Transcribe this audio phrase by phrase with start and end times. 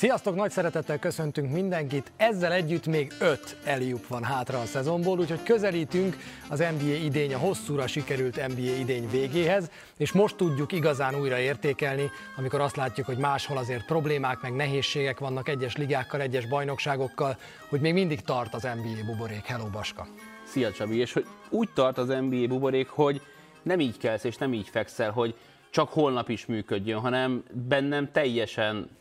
[0.00, 2.12] Sziasztok, nagy szeretettel köszöntünk mindenkit.
[2.16, 6.16] Ezzel együtt még öt eliup van hátra a szezonból, úgyhogy közelítünk
[6.48, 12.10] az NBA idény, a hosszúra sikerült NBA idény végéhez, és most tudjuk igazán újra értékelni,
[12.36, 17.36] amikor azt látjuk, hogy máshol azért problémák, meg nehézségek vannak egyes ligákkal, egyes bajnokságokkal,
[17.68, 19.44] hogy még mindig tart az NBA buborék.
[19.44, 20.06] Hello, Baska!
[20.44, 23.20] Szia Csabi, és hogy úgy tart az NBA buborék, hogy
[23.62, 25.34] nem így kelsz és nem így fekszel, hogy
[25.70, 28.98] csak holnap is működjön, hanem bennem teljesen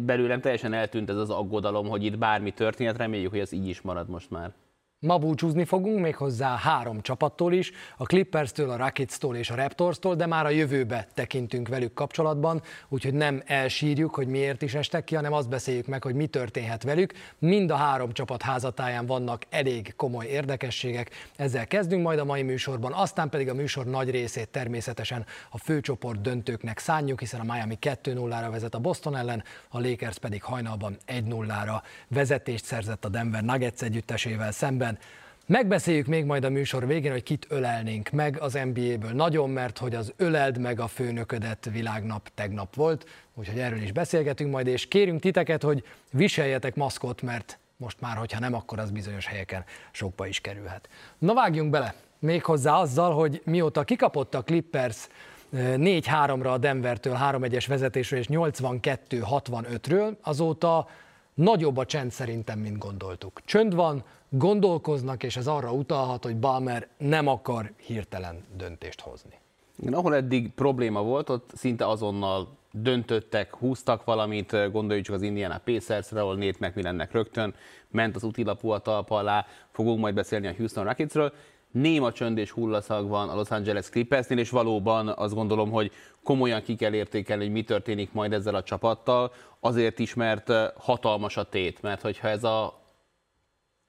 [0.00, 3.80] belőlem teljesen eltűnt ez az aggodalom, hogy itt bármi történhet, reméljük, hogy ez így is
[3.80, 4.52] marad most már.
[5.00, 10.14] Ma búcsúzni fogunk még hozzá három csapattól is, a Clippers-től, a Rockets-tól és a Raptors-tól,
[10.14, 15.14] de már a jövőbe tekintünk velük kapcsolatban, úgyhogy nem elsírjuk, hogy miért is estek ki,
[15.14, 17.12] hanem azt beszéljük meg, hogy mi történhet velük.
[17.38, 21.10] Mind a három csapat házatáján vannak elég komoly érdekességek.
[21.36, 26.20] Ezzel kezdünk majd a mai műsorban, aztán pedig a műsor nagy részét természetesen a főcsoport
[26.20, 31.82] döntőknek szánjuk, hiszen a Miami 2-0-ra vezet a Boston ellen, a Lakers pedig hajnalban 1-0-ra
[32.08, 34.98] vezetést szerzett a Denver Nuggets együttesével szemben ellen.
[35.46, 39.12] Megbeszéljük még majd a műsor végén, hogy kit ölelnénk meg az NBA-ből.
[39.12, 44.50] Nagyon, mert hogy az öleld meg a főnöködet világnap tegnap volt, úgyhogy erről is beszélgetünk
[44.50, 49.26] majd, és kérünk titeket, hogy viseljetek maszkot, mert most már, hogyha nem, akkor az bizonyos
[49.26, 50.88] helyeken sokba is kerülhet.
[51.18, 55.06] Na vágjunk bele, méghozzá azzal, hogy mióta kikapott a Clippers
[55.52, 60.88] 4-3-ra a Denvertől 3-1-es vezetésről és 82-65-ről, azóta
[61.34, 63.40] nagyobb a csend szerintem, mint gondoltuk.
[63.44, 69.38] Csönd van, gondolkoznak, és ez arra utalhat, hogy Balmer nem akar hirtelen döntést hozni.
[69.78, 75.60] Igen, ahol eddig probléma volt, ott szinte azonnal döntöttek, húztak valamit, gondoljuk csak az Indiana
[75.64, 77.54] Pacers-re, ahol Nate McMillannek rögtön
[77.88, 81.32] ment az útilapú a talpa alá, fogunk majd beszélni a Houston Rocketsről.
[81.70, 86.62] Néma csönd és hullaszag van a Los Angeles Clippersnél, és valóban azt gondolom, hogy komolyan
[86.62, 91.48] ki kell értékelni, hogy mi történik majd ezzel a csapattal, azért is, mert hatalmas a
[91.48, 92.80] tét, mert hogyha ez a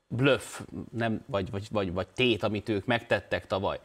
[0.08, 0.60] bluff,
[0.92, 3.80] nem, vagy, vagy, vagy, vagy tét, amit ők megtettek tavaly,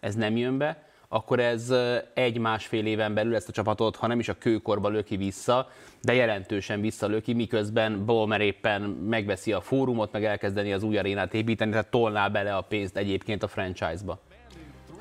[0.00, 1.74] ez nem jön be, akkor ez
[2.14, 5.68] egy-másfél éven belül ezt a csapatot, ha nem is a kőkorba löki vissza,
[6.02, 11.70] de jelentősen visszalöki, miközben Ballmer éppen megveszi a fórumot, meg elkezdeni az új arénát építeni,
[11.70, 14.20] tehát tolná bele a pénzt egyébként a franchise-ba.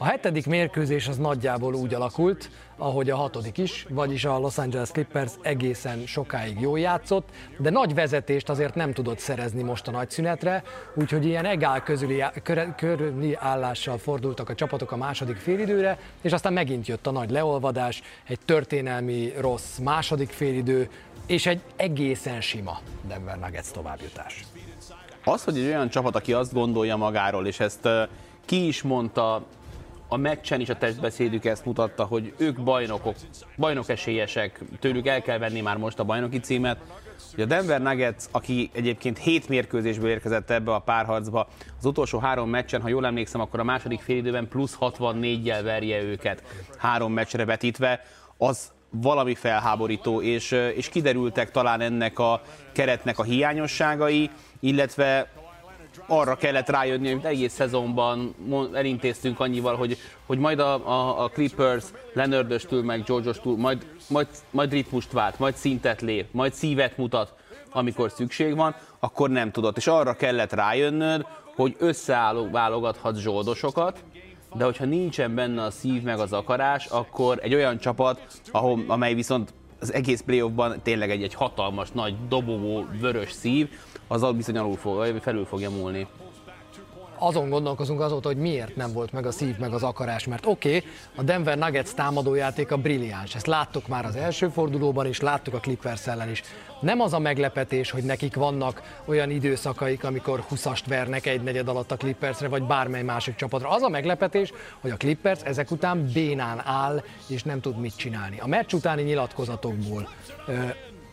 [0.02, 4.90] A hetedik mérkőzés az nagyjából úgy alakult, ahogy a hatodik is, vagyis a Los Angeles
[4.90, 10.10] Clippers egészen sokáig jól játszott, de nagy vezetést azért nem tudott szerezni most a nagy
[10.10, 10.64] szünetre,
[10.96, 16.54] úgyhogy ilyen egál közüli, kör, körüli állással fordultak a csapatok a második félidőre, és aztán
[16.54, 20.90] megint jött a nagy leolvadás, egy történelmi rossz második félidő,
[21.26, 24.46] és egy egészen sima Denver Nuggets továbbjutás.
[25.24, 27.88] Az, hogy egy olyan csapat, aki azt gondolja magáról, és ezt
[28.46, 29.46] ki is mondta
[30.12, 33.16] a meccsen is a testbeszédük ezt mutatta, hogy ők bajnokok,
[33.58, 36.78] bajnok esélyesek, tőlük el kell venni már most a bajnoki címet.
[37.32, 41.48] Hogy a Denver Nuggets, aki egyébként hét mérkőzésből érkezett ebbe a párharcba,
[41.78, 46.44] az utolsó három meccsen, ha jól emlékszem, akkor a második félidőben plusz 64-jel verje őket
[46.78, 48.02] három meccsre vetítve,
[48.38, 52.42] az valami felháborító, és, és kiderültek talán ennek a
[52.72, 55.30] keretnek a hiányosságai, illetve
[56.10, 58.36] arra kellett rájönni, amit egész szezonban
[58.74, 64.72] elintéztünk annyival, hogy, hogy majd a, a, a Clippers Leonardöstől, meg George-ostól majd, majd, majd
[64.72, 67.34] ritmust vált, majd szintet lép, majd szívet mutat,
[67.72, 69.78] amikor szükség van, akkor nem tudott.
[69.78, 71.26] És arra kellett rájönnöd,
[71.56, 74.04] hogy összeválogathatsz zsoldosokat,
[74.54, 78.20] de hogyha nincsen benne a szív meg az akarás, akkor egy olyan csapat,
[78.52, 83.70] ahol, amely viszont az egész playoffban tényleg egy, egy hatalmas, nagy, dobogó, vörös szív,
[84.12, 86.08] azzal bizony alul fog, felül fogja múlni
[87.20, 90.76] azon gondolkozunk azóta, hogy miért nem volt meg a szív, meg az akarás, mert oké,
[90.76, 91.92] okay, a Denver Nuggets
[92.70, 96.44] a brilliáns, ezt láttuk már az első fordulóban is, láttuk a Clippers ellen is.
[96.82, 101.92] Nem az a meglepetés, hogy nekik vannak olyan időszakaik, amikor 20-ast vernek egy negyed alatt
[101.92, 103.70] a Clippersre, vagy bármely másik csapatra.
[103.70, 108.40] Az a meglepetés, hogy a Clippers ezek után bénán áll, és nem tud mit csinálni.
[108.40, 110.10] A meccs utáni nyilatkozatokból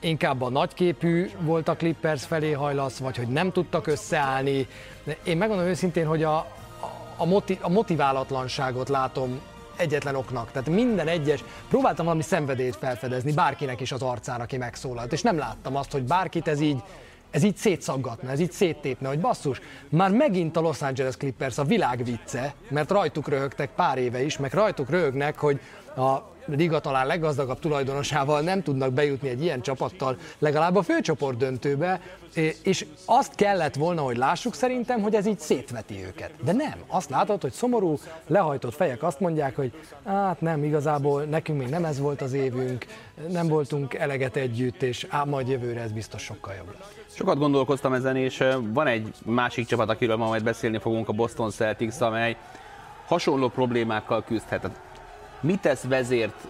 [0.06, 4.66] inkább a nagyképű volt a Clippers felé hajlasz, vagy hogy nem tudtak összeállni.
[5.24, 6.46] Én megmondom őszintén, hogy a,
[7.16, 9.40] a, moti, a motiválatlanságot látom
[9.76, 10.50] egyetlen oknak.
[10.52, 15.38] Tehát minden egyes, próbáltam valami szenvedélyt felfedezni bárkinek is az arcán, aki megszólalt, és nem
[15.38, 16.82] láttam azt, hogy bárkit ez így,
[17.36, 21.64] ez így szétszaggatna, ez így széttépne, hogy basszus, már megint a Los Angeles Clippers a
[21.64, 25.60] világ vicce, mert rajtuk röhögtek pár éve is, meg rajtuk röhögnek, hogy
[25.96, 32.00] a liga talán leggazdagabb tulajdonosával nem tudnak bejutni egy ilyen csapattal legalább a főcsoport döntőbe,
[32.62, 36.30] és azt kellett volna, hogy lássuk szerintem, hogy ez így szétveti őket.
[36.44, 36.74] De nem.
[36.86, 39.72] Azt látod, hogy szomorú, lehajtott fejek azt mondják, hogy
[40.04, 42.86] hát nem, igazából nekünk még nem ez volt az évünk,
[43.30, 47.05] nem voltunk eleget együtt, és á, majd jövőre ez biztos sokkal jobb lesz.
[47.16, 51.50] Sokat gondolkoztam ezen, és van egy másik csapat, akiről ma majd beszélni fogunk, a Boston
[51.50, 52.36] Celtics, amely
[53.06, 54.70] hasonló problémákkal küzdhet.
[55.40, 56.46] Mit tesz vezért,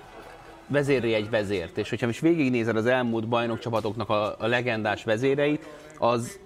[0.66, 1.78] vezéré egy vezért?
[1.78, 5.66] És hogyha most végignézed az elmúlt bajnokcsapatoknak a, a legendás vezéreit,
[5.98, 6.38] az,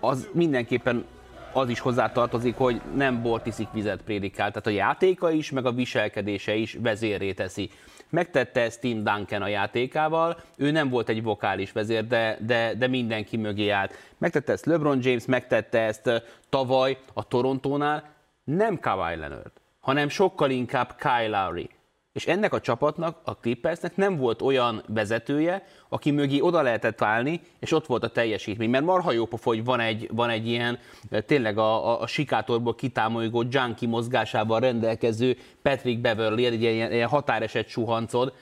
[0.00, 1.04] az mindenképpen
[1.52, 4.48] az is hozzátartozik, hogy nem bortiszik vizet prédikál.
[4.48, 7.70] Tehát a játéka is, meg a viselkedése is vezérré teszi.
[8.10, 12.86] Megtette ezt Tim Duncan a játékával, ő nem volt egy vokális vezér, de, de, de
[12.86, 13.94] mindenki mögé állt.
[14.18, 18.04] Megtette ezt LeBron James, megtette ezt tavaly a Torontónál,
[18.44, 21.70] nem Kawhi Leonard, hanem sokkal inkább Kyle Lowry.
[22.12, 27.40] És ennek a csapatnak, a Clippersnek nem volt olyan vezetője, aki mögé oda lehetett állni,
[27.58, 28.70] és ott volt a teljesítmény.
[28.70, 30.78] Mert marha jó pofa, hogy van egy, van egy ilyen
[31.26, 37.68] tényleg a, a, a sikátorból kitámolygó junkie mozgásával rendelkező Patrick Beverly, egy ilyen, ilyen határeset
[37.68, 38.32] suhancod,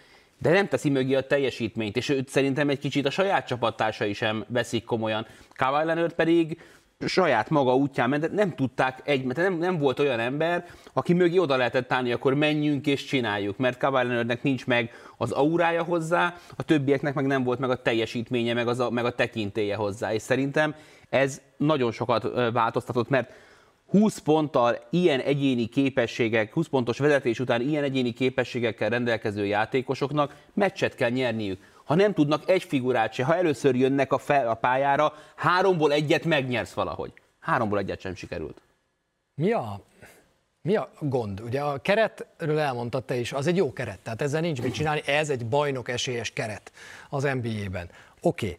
[0.40, 4.44] de nem teszi mögé a teljesítményt, és őt szerintem egy kicsit a saját csapattársai sem
[4.48, 5.26] veszik komolyan.
[5.56, 6.60] Kawhi Leonard pedig
[7.06, 11.38] saját maga útján ment, nem tudták egy, mert nem, nem volt olyan ember, aki mögé
[11.38, 16.62] oda lehetett állni, akkor menjünk és csináljuk, mert Kawhi nincs meg az aurája hozzá, a
[16.62, 20.22] többieknek meg nem volt meg a teljesítménye, meg, az a, meg a tekintélye hozzá, és
[20.22, 20.74] szerintem
[21.08, 23.32] ez nagyon sokat változtatott, mert
[23.86, 30.94] 20 ponttal ilyen egyéni képességek, 20 pontos vezetés után ilyen egyéni képességekkel rendelkező játékosoknak meccset
[30.94, 35.12] kell nyerniük ha nem tudnak egy figurát se, ha először jönnek a, fel, a pályára,
[35.36, 37.12] háromból egyet megnyersz valahogy.
[37.40, 38.60] Háromból egyet sem sikerült.
[39.34, 39.80] Mi a,
[40.62, 41.40] mi a gond?
[41.40, 45.02] Ugye a keretről elmondtad te is, az egy jó keret, tehát ezzel nincs mit csinálni,
[45.06, 46.72] ez egy bajnok esélyes keret
[47.08, 47.90] az NBA-ben.
[48.20, 48.58] Oké, okay.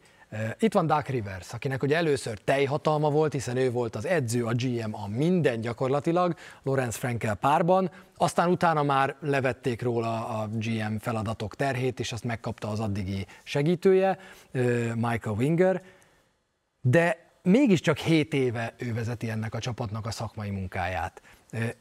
[0.60, 4.54] Itt van Doug Rivers, akinek ugye először teljhatalma volt, hiszen ő volt az edző, a
[4.54, 11.56] GM, a minden gyakorlatilag, Lorenz Frankel párban, aztán utána már levették róla a GM feladatok
[11.56, 14.18] terhét, és azt megkapta az addigi segítője,
[14.96, 15.84] Michael Winger,
[16.82, 21.22] de mégiscsak 7 éve ő vezeti ennek a csapatnak a szakmai munkáját.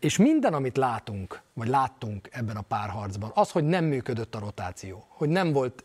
[0.01, 5.07] És minden, amit látunk, vagy láttunk ebben a párharcban, az, hogy nem működött a rotáció,
[5.09, 5.85] hogy nem volt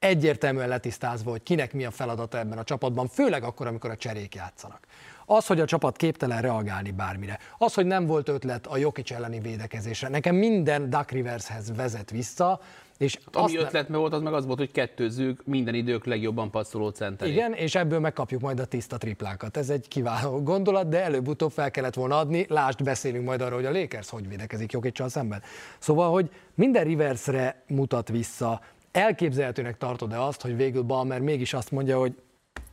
[0.00, 4.34] egyértelműen letisztázva, hogy kinek mi a feladata ebben a csapatban, főleg akkor, amikor a cserék
[4.34, 4.86] játszanak.
[5.26, 7.38] Az, hogy a csapat képtelen reagálni bármire.
[7.58, 10.08] Az, hogy nem volt ötlet a Jokic elleni védekezésre.
[10.08, 12.60] Nekem minden Duck Rivershez vezet vissza,
[12.98, 13.96] és hát, ami ötlet ne...
[13.96, 17.28] volt, az meg az volt, hogy kettőzzük minden idők legjobban passzoló center.
[17.28, 19.56] Igen, és ebből megkapjuk majd a tiszta triplákat.
[19.56, 22.46] Ez egy kiváló gondolat, de előbb-utóbb fel kellett volna adni.
[22.48, 25.42] Lásd, beszélünk majd arról, hogy a Lakers hogy védekezik Jokicsal szemben.
[25.78, 28.60] Szóval, hogy minden Riversre mutat vissza,
[28.92, 32.22] elképzelhetőnek tartod-e azt, hogy végül Balmer mégis azt mondja, hogy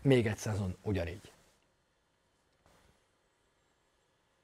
[0.01, 1.31] még egy szezon ugyanígy?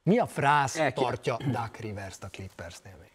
[0.04, 1.02] Mi a frász Elké...
[1.02, 3.12] tartja Duck Rivers-t a Clippersnél még?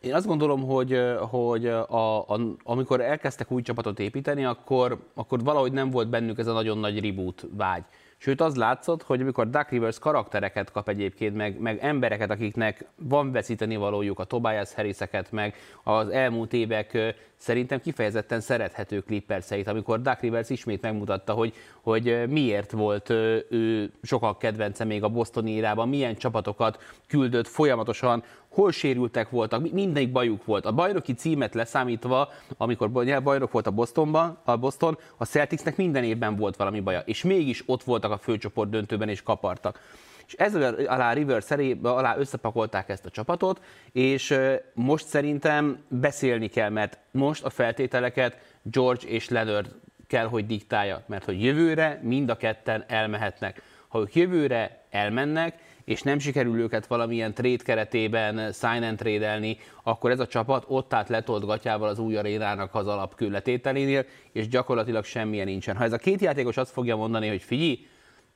[0.00, 1.00] Én azt gondolom, hogy,
[1.30, 6.46] hogy a, a, amikor elkezdtek új csapatot építeni, akkor, akkor valahogy nem volt bennük ez
[6.46, 7.84] a nagyon nagy reboot vágy.
[8.22, 13.32] Sőt, az látszott, hogy amikor Duck Rivers karaktereket kap egyébként, meg, meg embereket, akiknek van
[13.32, 20.20] veszíteni valójuk, a Tobias Harriseket, meg az elmúlt évek szerintem kifejezetten szerethető klipperszeit, amikor Duck
[20.20, 26.16] Rivers ismét megmutatta, hogy, hogy miért volt ő sokak kedvence még a Bostoni írában, milyen
[26.16, 30.66] csapatokat küldött folyamatosan, hol sérültek voltak, mindenik bajuk volt.
[30.66, 32.90] A bajnoki címet leszámítva, amikor
[33.22, 37.62] bajnok volt a Bostonban, a Boston, a Celticsnek minden évben volt valami baja, és mégis
[37.66, 39.80] ott voltak a főcsoport döntőben és kapartak.
[40.26, 43.60] És ezzel alá River szerébe alá összepakolták ezt a csapatot,
[43.92, 44.38] és
[44.74, 49.74] most szerintem beszélni kell, mert most a feltételeket George és Leonard
[50.06, 53.62] kell, hogy diktálja, mert hogy jövőre mind a ketten elmehetnek.
[53.88, 55.58] Ha ők jövőre elmennek,
[55.90, 60.94] és nem sikerül őket valamilyen trade keretében sign and trade akkor ez a csapat ott
[60.94, 65.76] át letolt gatyával az új arénának az alapkülletételénél, és gyakorlatilag semmilyen nincsen.
[65.76, 67.86] Ha ez a két játékos azt fogja mondani, hogy figyelj,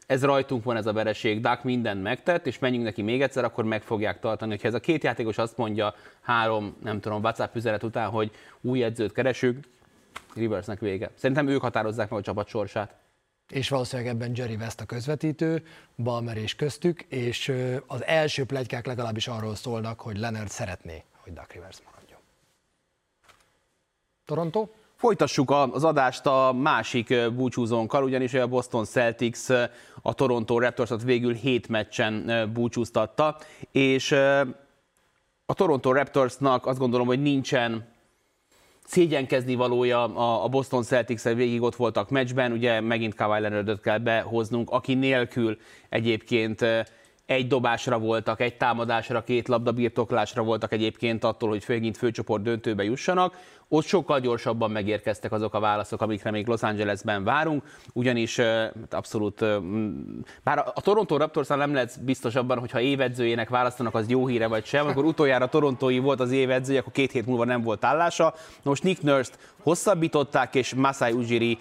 [0.07, 3.65] ez rajtunk van ez a vereség, Duck mindent megtett, és menjünk neki még egyszer, akkor
[3.65, 4.51] meg fogják tartani.
[4.51, 8.31] Hogyha ez a két játékos azt mondja három, nem tudom, WhatsApp üzenet után, hogy
[8.61, 9.59] új edzőt keresünk,
[10.35, 11.11] Riversnek vége.
[11.15, 13.04] Szerintem ők határozzák meg a csapat sorsát.
[13.49, 17.53] És valószínűleg ebben Jerry West a közvetítő, Balmer és köztük, és
[17.87, 22.19] az első plegykák legalábbis arról szólnak, hogy Leonard szeretné, hogy Duck Rivers maradjon.
[24.25, 24.69] Toronto?
[24.97, 29.49] Folytassuk az adást a másik búcsúzónkkal, ugyanis a Boston Celtics
[30.03, 33.39] a Toronto Raptors-ot végül hét meccsen búcsúztatta,
[33.71, 34.13] és
[35.47, 37.94] a Toronto Raptorsnak azt gondolom, hogy nincsen
[38.85, 40.03] szégyenkezni valója
[40.43, 45.59] a Boston celtics végig ott voltak meccsben, ugye megint Kawhi Leonardot kell behoznunk, aki nélkül
[45.89, 46.65] egyébként
[47.27, 52.85] egy dobásra voltak, egy támadásra, két labda birtoklásra voltak egyébként attól, hogy főként főcsoport döntőbe
[52.85, 53.39] jussanak.
[53.69, 57.63] Ott sokkal gyorsabban megérkeztek azok a válaszok, amikre még Los Angelesben várunk,
[57.93, 58.41] ugyanis
[58.91, 59.45] abszolút,
[60.43, 64.47] bár a Toronto raptors nem lehet biztos abban, hogy ha évedzőjének választanak, az jó híre
[64.47, 68.35] vagy sem, akkor utoljára Torontói volt az évedzője, akkor két hét múlva nem volt állása.
[68.63, 71.59] Most Nick Nurse-t hosszabbították, és Masai Ujiri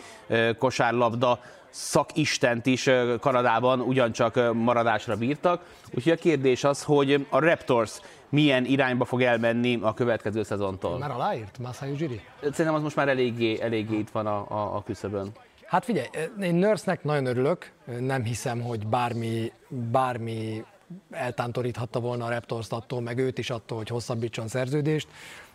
[0.58, 1.40] kosárlabda
[1.74, 2.90] szakistent is
[3.20, 5.62] Kanadában ugyancsak maradásra bírtak.
[5.94, 8.00] Úgyhogy a kérdés az, hogy a Raptors
[8.30, 10.98] milyen irányba fog elmenni a következő szezontól.
[10.98, 12.22] Már aláírt Masai Ujiri?
[12.42, 15.32] Szerintem az most már eléggé, eléggé itt van a, a, a küszöbön.
[15.66, 16.08] Hát figyelj,
[16.42, 20.64] én Nurse-nek nagyon örülök, nem hiszem, hogy bármi, bármi
[21.12, 25.08] eltántoríthatta volna a raptors attól, meg őt is attól, hogy hosszabbítson szerződést.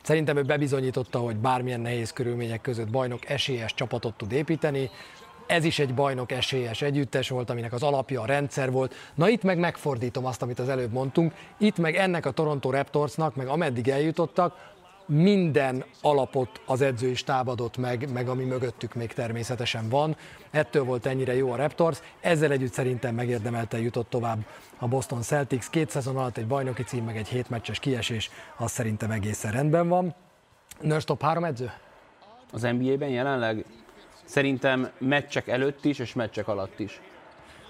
[0.02, 4.90] Szerintem ő bebizonyította, hogy bármilyen nehéz körülmények között bajnok esélyes csapatot tud építeni.
[5.48, 8.94] Ez is egy bajnok esélyes együttes volt, aminek az alapja a rendszer volt.
[9.14, 11.32] Na itt meg megfordítom azt, amit az előbb mondtunk.
[11.58, 14.76] Itt meg ennek a Toronto Raptorsnak, meg ameddig eljutottak,
[15.06, 20.16] minden alapot az edzői stáb adott meg, meg ami mögöttük még természetesen van.
[20.50, 24.38] Ettől volt ennyire jó a Raptors, ezzel együtt szerintem megérdemelte jutott tovább
[24.78, 25.68] a Boston Celtics.
[25.68, 30.14] Két szezon alatt egy bajnoki cím, meg egy hétmeccses kiesés, az szerintem egészen rendben van.
[30.80, 31.70] Nurse top három edző?
[32.52, 33.64] Az NBA-ben jelenleg
[34.28, 37.00] Szerintem meccsek előtt is, és meccsek alatt is.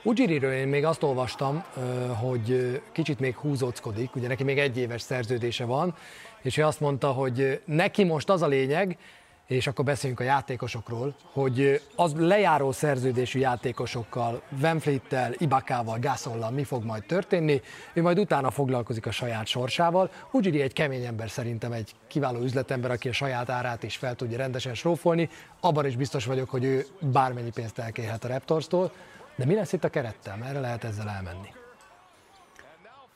[0.03, 1.65] Ujiriről én még azt olvastam,
[2.21, 5.95] hogy kicsit még húzóckodik, ugye neki még egy éves szerződése van,
[6.43, 8.99] és ő azt mondta, hogy neki most az a lényeg,
[9.49, 16.85] és akkor beszéljünk a játékosokról, hogy az lejáró szerződésű játékosokkal, Venflittel, Ibakával, Gasollal mi fog
[16.85, 17.61] majd történni,
[17.93, 20.11] ő majd utána foglalkozik a saját sorsával.
[20.31, 24.37] Ujiri egy kemény ember szerintem, egy kiváló üzletember, aki a saját árát is fel tudja
[24.37, 25.28] rendesen srófolni.
[25.61, 28.93] Abban is biztos vagyok, hogy ő bármennyi pénzt elkérhet a Raptors-tól,
[29.37, 30.37] de mi lesz itt a kerettel?
[30.37, 31.58] Merre lehet ezzel elmenni?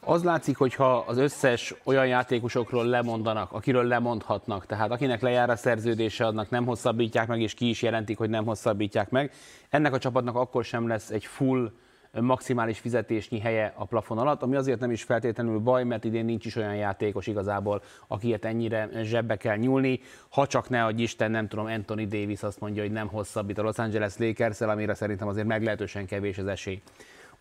[0.05, 6.27] Az látszik, hogyha az összes olyan játékosokról lemondanak, akiről lemondhatnak, tehát akinek lejár a szerződése,
[6.27, 9.33] adnak nem hosszabbítják meg, és ki is jelentik, hogy nem hosszabbítják meg,
[9.69, 11.73] ennek a csapatnak akkor sem lesz egy full
[12.21, 16.45] maximális fizetésnyi helye a plafon alatt, ami azért nem is feltétlenül baj, mert idén nincs
[16.47, 21.49] is olyan játékos igazából, akiért ennyire zsebbe kell nyúlni, ha csak ne adj Isten, nem
[21.49, 25.47] tudom, Anthony Davis azt mondja, hogy nem hosszabbít a Los Angeles lakers amire szerintem azért
[25.47, 26.83] meglehetősen kevés az esély.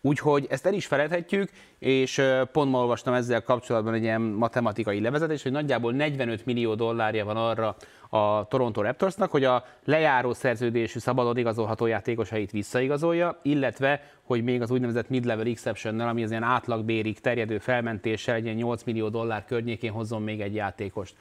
[0.04, 5.42] Úgyhogy ezt el is feledhetjük, és pont ma olvastam ezzel kapcsolatban egy ilyen matematikai levezetés,
[5.42, 7.76] hogy nagyjából 45 millió dollárja van arra
[8.08, 14.70] a Toronto Raptorsnak, hogy a lejáró szerződésű szabadon igazolható játékosait visszaigazolja, illetve hogy még az
[14.70, 19.92] úgynevezett mid-level exception ami az ilyen átlagbérig terjedő felmentéssel egy ilyen 8 millió dollár környékén
[19.92, 21.14] hozzon még egy játékost.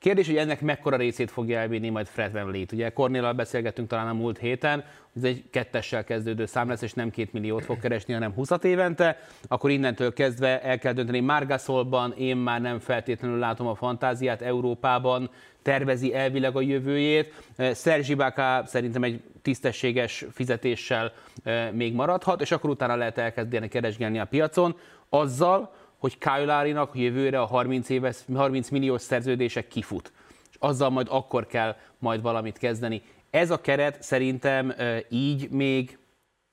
[0.00, 2.72] Kérdés, hogy ennek mekkora részét fogja elvinni majd Fred Van Vliet.
[2.72, 4.84] Ugye Cornéllal beszélgettünk talán a múlt héten,
[5.16, 9.18] ez egy kettessel kezdődő szám lesz, és nem két milliót fog keresni, hanem 20 évente,
[9.48, 15.30] akkor innentől kezdve el kell dönteni Margasolban, én már nem feltétlenül látom a fantáziát Európában,
[15.62, 17.34] tervezi elvileg a jövőjét.
[17.56, 18.16] Szerzsi
[18.64, 24.76] szerintem egy tisztességes fizetéssel eh, még maradhat, és akkor utána lehet elkezdeni keresgélni a piacon,
[25.08, 30.12] azzal, hogy Kyle jövőre a 30, éves, 30 milliós szerződések kifut.
[30.50, 33.02] És azzal majd akkor kell majd valamit kezdeni.
[33.30, 34.74] Ez a keret szerintem
[35.08, 35.98] így még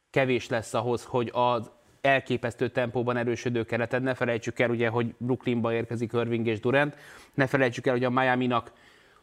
[0.09, 5.73] kevés lesz ahhoz, hogy az elképesztő tempóban erősödő keretet, ne felejtsük el ugye, hogy Brooklynba
[5.73, 6.95] érkezik Irving és Durant,
[7.33, 8.71] ne felejtsük el, hogy a Miami-nak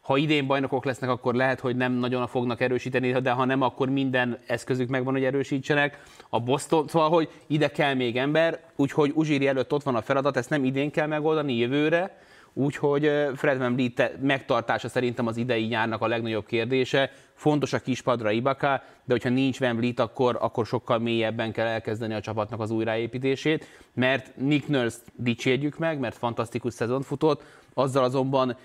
[0.05, 3.89] ha idén bajnokok lesznek, akkor lehet, hogy nem nagyon fognak erősíteni, de ha nem, akkor
[3.89, 6.03] minden eszközük megvan, hogy erősítsenek.
[6.29, 10.37] A Boston, szóval, hogy ide kell még ember, úgyhogy Uzsiri előtt ott van a feladat,
[10.37, 12.19] ezt nem idén kell megoldani, jövőre,
[12.57, 17.11] Úgyhogy Fred VanVleet megtartása szerintem az idei nyárnak a legnagyobb kérdése.
[17.35, 22.21] Fontos a kispadra Ibaka, de hogyha nincs VanVleet, akkor, akkor sokkal mélyebben kell elkezdeni a
[22.21, 27.43] csapatnak az újraépítését, mert Nick Nurse dicsérjük meg, mert fantasztikus szezon futott,
[27.75, 28.57] azzal azonban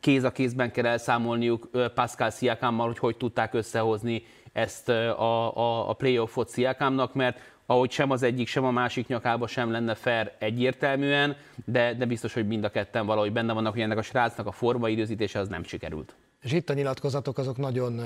[0.00, 5.92] kéz a kézben kell elszámolniuk Pascal Sziakámmal, hogy hogy tudták összehozni ezt a, a, a
[5.92, 11.36] playoffot Sziakámnak, mert ahogy sem az egyik, sem a másik nyakába sem lenne fair egyértelműen,
[11.64, 14.52] de, de biztos, hogy mind a ketten valahogy benne vannak, hogy ennek a srácnak a
[14.52, 16.14] formaidőzítése az nem sikerült.
[16.42, 18.00] És itt a nyilatkozatok azok nagyon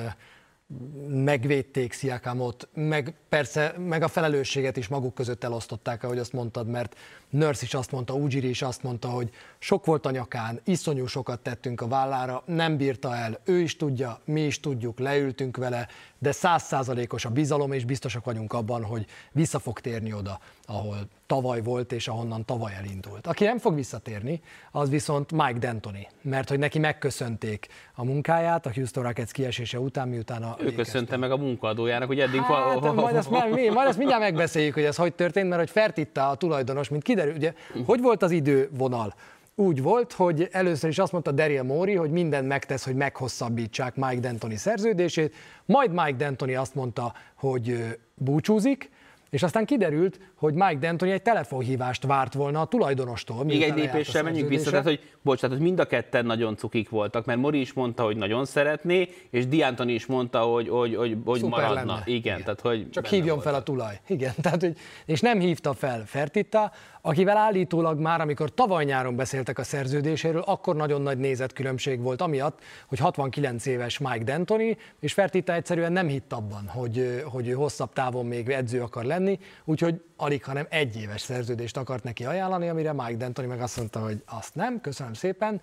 [1.08, 6.96] megvédték Sziakámot, meg persze meg a felelősséget is maguk között elosztották, ahogy azt mondtad, mert
[7.30, 11.40] Nurse is azt mondta, Ujiri is azt mondta, hogy sok volt a nyakán, iszonyú sokat
[11.40, 15.88] tettünk a vállára, nem bírta el, ő is tudja, mi is tudjuk, leültünk vele,
[16.22, 21.62] de százszázalékos a bizalom, és biztosak vagyunk abban, hogy vissza fog térni oda, ahol tavaly
[21.62, 23.26] volt, és ahonnan tavaly elindult.
[23.26, 28.70] Aki nem fog visszatérni, az viszont Mike D'Antoni, mert hogy neki megköszönték a munkáját a
[28.74, 32.40] Houston Rockets kiesése után, miután a Ő köszönte meg a munkadójának, hogy eddig...
[32.40, 36.28] Hát, majd, ezt, majd, majd ezt mindjárt megbeszéljük, hogy ez hogy történt, mert hogy Fertitta
[36.28, 37.54] a tulajdonos, mint kiderül, ugye,
[37.86, 39.14] hogy volt az idővonal?
[39.54, 44.28] Úgy volt, hogy először is azt mondta Daryl Mori, hogy mindent megtesz, hogy meghosszabbítsák Mike
[44.28, 48.90] D'Antoni szerződését, majd Mike D'Antoni azt mondta, hogy búcsúzik,
[49.30, 53.44] és aztán kiderült, hogy Mike D'Antoni egy telefonhívást várt volna a tulajdonostól.
[53.44, 56.88] Még egy lépéssel menjünk vissza, tehát hogy, bocs, tehát, hogy mind a ketten nagyon cukik
[56.88, 61.16] voltak, mert Mori is mondta, hogy nagyon szeretné, és D'Antoni is mondta, hogy, hogy, hogy,
[61.24, 61.74] hogy maradna.
[61.74, 62.02] Lenne.
[62.04, 62.42] Igen, Igen.
[62.42, 63.42] Tehát, hogy Csak hívjon volt.
[63.42, 64.00] fel a tulaj.
[64.06, 69.58] Igen, tehát, hogy, és nem hívta fel Fertitta, akivel állítólag már, amikor tavaly nyáron beszéltek
[69.58, 75.52] a szerződéséről, akkor nagyon nagy nézetkülönbség volt, amiatt, hogy 69 éves Mike D'Antoni, és Fertitta
[75.52, 80.44] egyszerűen nem hitt abban, hogy, hogy ő hosszabb távon még edző akar lenni, úgyhogy alig,
[80.44, 84.54] hanem egy éves szerződést akart neki ajánlani, amire Mike D'Antoni meg azt mondta, hogy azt
[84.54, 85.60] nem, köszönöm szépen,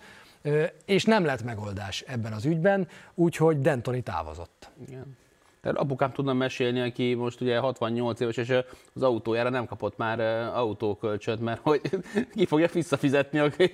[0.85, 4.69] és nem lett megoldás ebben az ügyben, úgyhogy D'Antoni távozott.
[4.87, 5.17] Igen.
[5.61, 8.53] Tehát apukám tudna mesélni, aki most ugye 68 éves, és
[8.93, 10.19] az autójára nem kapott már
[10.55, 11.81] autókölcsönt, mert hogy
[12.35, 13.71] ki fogja visszafizetni, hogy,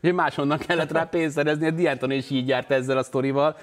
[0.00, 1.66] hogy máshonnan kellett rá pénzt szerezni.
[1.66, 3.56] A Dianton is így járt ezzel a sztorival.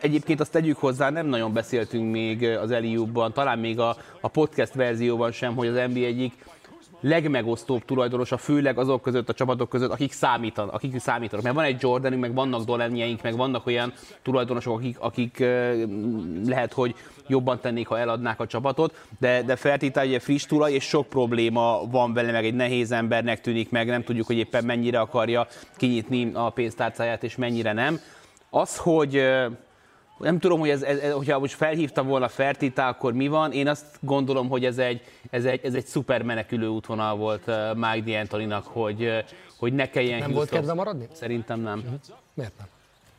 [0.00, 4.74] Egyébként azt tegyük hozzá, nem nagyon beszéltünk még az Eliubban, talán még a, a podcast
[4.74, 6.32] verzióban sem, hogy az NBA egyik
[7.00, 11.44] legmegosztóbb tulajdonosa, főleg azok között, a csapatok között, akik számítanak, akik számítanak.
[11.44, 15.38] Mert van egy Jordanünk, meg vannak Dolenjeink, meg vannak olyan tulajdonosok, akik, akik
[16.46, 16.94] lehet, hogy
[17.26, 21.80] jobban tennék, ha eladnák a csapatot, de, de feltétel egy friss tulaj, és sok probléma
[21.90, 26.30] van vele, meg egy nehéz embernek tűnik meg, nem tudjuk, hogy éppen mennyire akarja kinyitni
[26.34, 28.00] a pénztárcáját, és mennyire nem.
[28.50, 29.22] Az, hogy
[30.18, 33.52] nem tudom, hogy ez, ez, hogyha most felhívta volna Fertita, akkor mi van.
[33.52, 37.74] Én azt gondolom, hogy ez egy, ez egy, ez egy szuper menekülő útvonal volt uh,
[37.74, 39.18] Mike D'Antoninak, hogy, uh,
[39.58, 41.08] hogy ne kelljen Nem volt kedve maradni?
[41.12, 41.78] Szerintem nem.
[41.78, 42.00] Uh-huh.
[42.34, 42.66] Miért nem?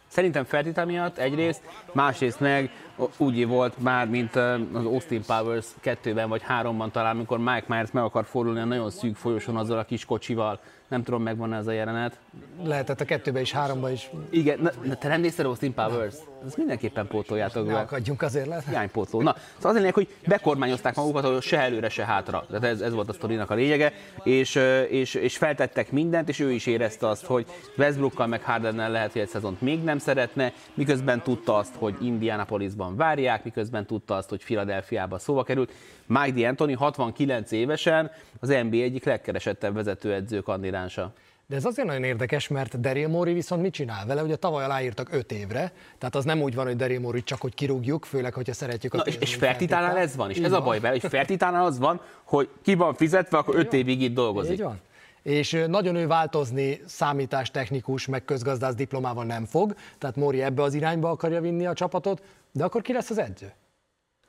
[0.07, 2.71] Szerintem Fertita miatt egyrészt, másrészt meg
[3.17, 8.03] úgy volt már, mint az Austin Powers kettőben vagy háromban talán, amikor Mike Myers meg
[8.03, 10.59] akar fordulni a nagyon szűk folyosón azzal a kis kocsival.
[10.89, 12.19] Nem tudom, megvan ez a jelenet.
[12.63, 14.10] Lehetett a kettőben is, háromban is.
[14.29, 16.15] Igen, na, na te nem nézted Austin Powers?
[16.15, 16.48] Nem.
[16.48, 17.72] Ez mindenképpen pótoljátok be.
[17.72, 18.63] Ne akadjunk azért lehet.
[18.69, 19.22] Hiánypótló.
[19.22, 22.46] Na, szóval az lényeg, hogy bekormányozták magukat, hogy se előre, se hátra.
[22.48, 26.52] Tehát ez, ez volt a sztorinak a lényege, és, és, és feltettek mindent, és ő
[26.52, 27.45] is érezte azt, hogy
[27.78, 32.95] Westbrookkal meg Hardennel lehet, hogy egy szezont még nem szeretne, miközben tudta azt, hogy Indianapolisban
[32.95, 35.71] várják, miközben tudta azt, hogy Philadelphiába szóba került.
[36.06, 40.39] Mike D'Antoni 69 évesen az NBA egyik legkeresettebb vezetőedző
[40.79, 41.13] kandidánsa.
[41.47, 44.23] De ez azért nagyon érdekes, mert Daryl Mori viszont mit csinál vele?
[44.23, 47.53] Ugye tavaly aláírtak 5 évre, tehát az nem úgy van, hogy Daryl Mori csak hogy
[47.53, 50.61] kirúgjuk, főleg, hogyha szeretjük a És, és Fertitánál ez van, és Így ez van.
[50.61, 54.13] a baj vele, hogy Fertitánál az van, hogy ki van fizetve, akkor 5 évig itt
[54.13, 54.51] dolgozik.
[54.51, 54.79] Így van.
[55.21, 61.09] És nagyon ő változni számítástechnikus, meg közgazdász diplomával nem fog, tehát Mori ebbe az irányba
[61.09, 63.51] akarja vinni a csapatot, de akkor ki lesz az edző?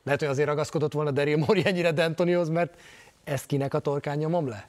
[0.04, 2.80] Lehet, hogy azért ragaszkodott volna Daryl Mori ennyire D'Antonihoz, mert
[3.24, 4.68] ezt kinek a torkán nyomom le?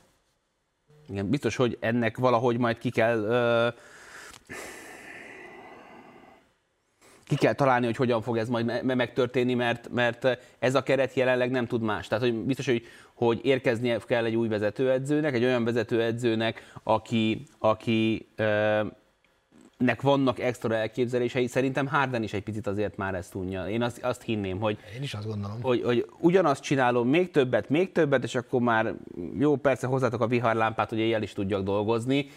[1.11, 3.67] Igen, biztos, hogy ennek valahogy majd ki kell ö,
[7.31, 11.51] ki kell találni, hogy hogyan fog ez majd megtörténni, mert, mert ez a keret jelenleg
[11.51, 12.07] nem tud más.
[12.07, 18.27] Tehát hogy biztos, hogy, hogy érkeznie kell egy új vezetőedzőnek, egy olyan vezetőedzőnek, aki, aki
[19.81, 23.69] nek vannak extra elképzelései, szerintem Harden is egy picit azért már ezt tudja.
[23.69, 25.61] Én azt, azt hinném, hogy, Én is azt gondolom.
[25.61, 28.93] Hogy, hogy ugyanazt csinálom, még többet, még többet, és akkor már
[29.39, 32.29] jó, persze hozzátok a viharlámpát, hogy éjjel is tudjak dolgozni,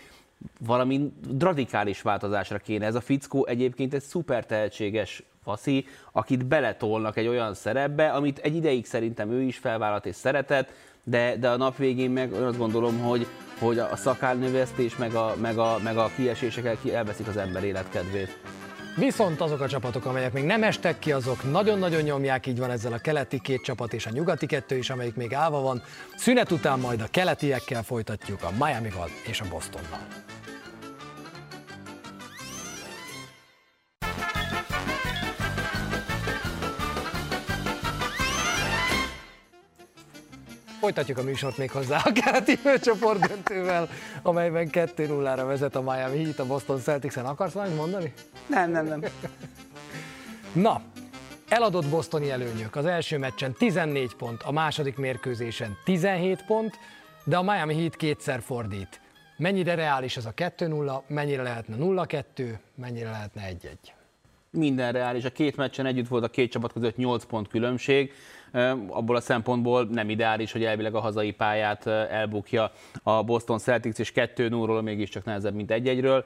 [0.59, 2.87] valami radikális változásra kéne.
[2.87, 8.55] Ez a fickó egyébként egy szuper tehetséges faszi, akit beletolnak egy olyan szerepbe, amit egy
[8.55, 10.73] ideig szerintem ő is felvállalt és szeretett,
[11.05, 13.27] de, de a nap végén meg azt gondolom, hogy,
[13.59, 18.39] hogy a szakálnövesztés meg a, meg a, meg a kiesések elveszik az ember életkedvét.
[18.97, 22.93] Viszont azok a csapatok, amelyek még nem estek ki, azok nagyon-nagyon nyomják, így van ezzel
[22.93, 25.83] a keleti két csapat és a nyugati kettő is, amelyik még állva van.
[26.17, 30.07] Szünet után majd a keletiekkel folytatjuk a Miami-val és a Bostonnal.
[40.85, 43.89] Folytatjuk a műsort még hozzá a keleti főcsoport döntővel,
[44.23, 47.25] amelyben 2-0-ra vezet a Miami Heat a Boston Celtics-en.
[47.25, 48.13] Akarsz valamit mondani?
[48.47, 49.03] Nem, nem, nem.
[50.53, 50.83] Na,
[51.49, 52.77] eladott bostoni előnyök.
[52.77, 56.79] Az első meccsen 14 pont, a második mérkőzésen 17 pont,
[57.25, 59.01] de a Miami Heat kétszer fordít.
[59.37, 62.25] Mennyire reális ez a 2-0, mennyire lehetne 0-2,
[62.75, 63.69] mennyire lehetne 1-1?
[64.55, 65.25] minden reális.
[65.25, 68.13] A két meccsen együtt volt a két csapat között 8 pont különbség.
[68.89, 72.71] Abból a szempontból nem ideális, hogy elvileg a hazai pályát elbukja
[73.03, 76.25] a Boston Celtics, és 2 0 ról mégiscsak nehezebb, mint 1-1-ről.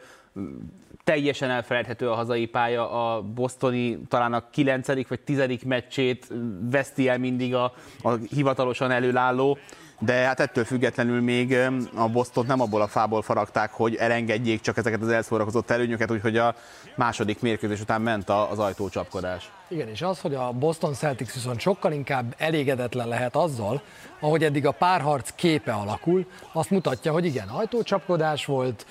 [1.05, 5.09] Teljesen elfelejthető a hazai pálya, a bostoni talán a 9.
[5.09, 5.43] vagy 10.
[5.65, 6.33] meccsét
[6.71, 9.59] veszti el mindig a, a hivatalosan előálló
[10.01, 11.57] de hát ettől függetlenül még
[11.95, 16.37] a Boston nem abból a fából faragták, hogy elengedjék csak ezeket az elszórakozott előnyöket, úgyhogy
[16.37, 16.55] a
[16.97, 19.51] második mérkőzés után ment az ajtócsapkodás.
[19.71, 23.83] Igen, és az, hogy a Boston Celtics viszont sokkal inkább elégedetlen lehet azzal,
[24.21, 28.87] ahogy eddig a párharc képe alakul, azt mutatja, hogy igen, ajtócsapkodás volt,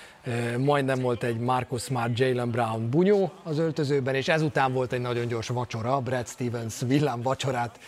[0.57, 5.27] majdnem volt egy Marcus Smart, Jalen Brown bunyó az öltözőben, és ezután volt egy nagyon
[5.27, 7.79] gyors vacsora, Brad Stevens villám vacsorát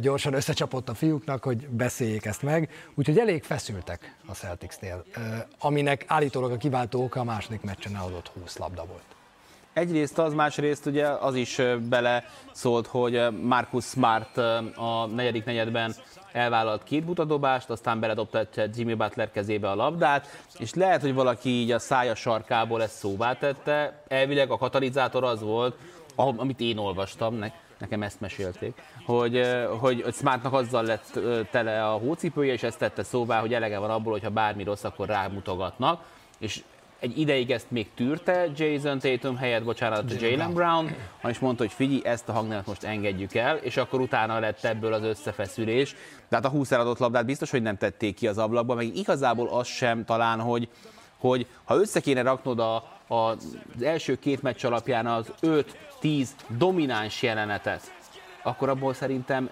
[0.00, 5.04] gyorsan összecsapott a fiúknak, hogy beszéljék ezt meg, úgyhogy elég feszültek a Celticsnél,
[5.58, 9.15] aminek állítólag a kiváltó oka a második meccsen adott 20 labda volt.
[9.76, 14.36] Egyrészt az, másrészt ugye az is bele szólt, hogy Marcus Smart
[14.76, 15.94] a negyedik negyedben
[16.32, 20.26] elvállalt két butadobást, aztán beledobta Jimmy Butler kezébe a labdát,
[20.58, 24.02] és lehet, hogy valaki így a szája sarkából ezt szóvá tette.
[24.08, 25.76] Elvileg a katalizátor az volt,
[26.14, 27.44] amit én olvastam,
[27.78, 29.40] nekem ezt mesélték, hogy,
[29.80, 33.90] hogy, hogy Smartnak azzal lett tele a hócipője, és ezt tette szóvá, hogy elege van
[33.90, 36.04] abból, hogyha bármi rossz, akkor rámutogatnak,
[36.38, 36.62] és
[37.00, 40.84] egy ideig ezt még tűrte Jason Tatum helyett, bocsánat, Jalen Brown,
[41.16, 44.64] hanem is mondta, hogy figyelj, ezt a hangnemet most engedjük el, és akkor utána lett
[44.64, 45.94] ebből az összefeszülés.
[46.28, 49.48] De hát a 20 eladott labdát biztos, hogy nem tették ki az ablakba, meg igazából
[49.48, 50.68] az sem talán, hogy,
[51.18, 52.74] hogy ha össze kéne raknod a,
[53.06, 55.32] a, az első két meccs alapján az
[56.02, 57.92] 5-10 domináns jelenetet,
[58.42, 59.50] akkor abból szerintem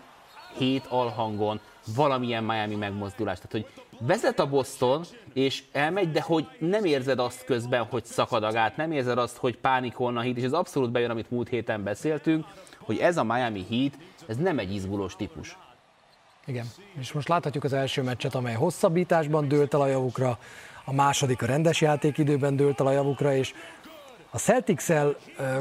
[0.58, 1.60] hét alhangon
[1.96, 3.38] valamilyen Miami megmozdulás.
[3.38, 8.42] Tehát, hogy vezet a Boston, és elmegy, de hogy nem érzed azt közben, hogy szakad
[8.42, 11.48] a gát, nem érzed azt, hogy pánikolna a hit, és ez abszolút bejön, amit múlt
[11.48, 12.46] héten beszéltünk,
[12.78, 13.92] hogy ez a Miami Heat,
[14.26, 15.58] ez nem egy izgulós típus.
[16.46, 16.66] Igen,
[16.98, 20.38] és most láthatjuk az első meccset, amely hosszabbításban dőlt el a javukra,
[20.84, 23.54] a második a rendes játékidőben dőlt el a javukra, és
[24.34, 24.84] a celtics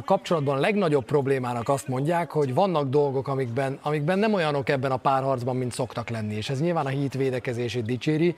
[0.05, 5.55] kapcsolatban legnagyobb problémának azt mondják, hogy vannak dolgok, amikben, amikben nem olyanok ebben a párharcban,
[5.55, 8.35] mint szoktak lenni, és ez nyilván a hit védekezését dicséri,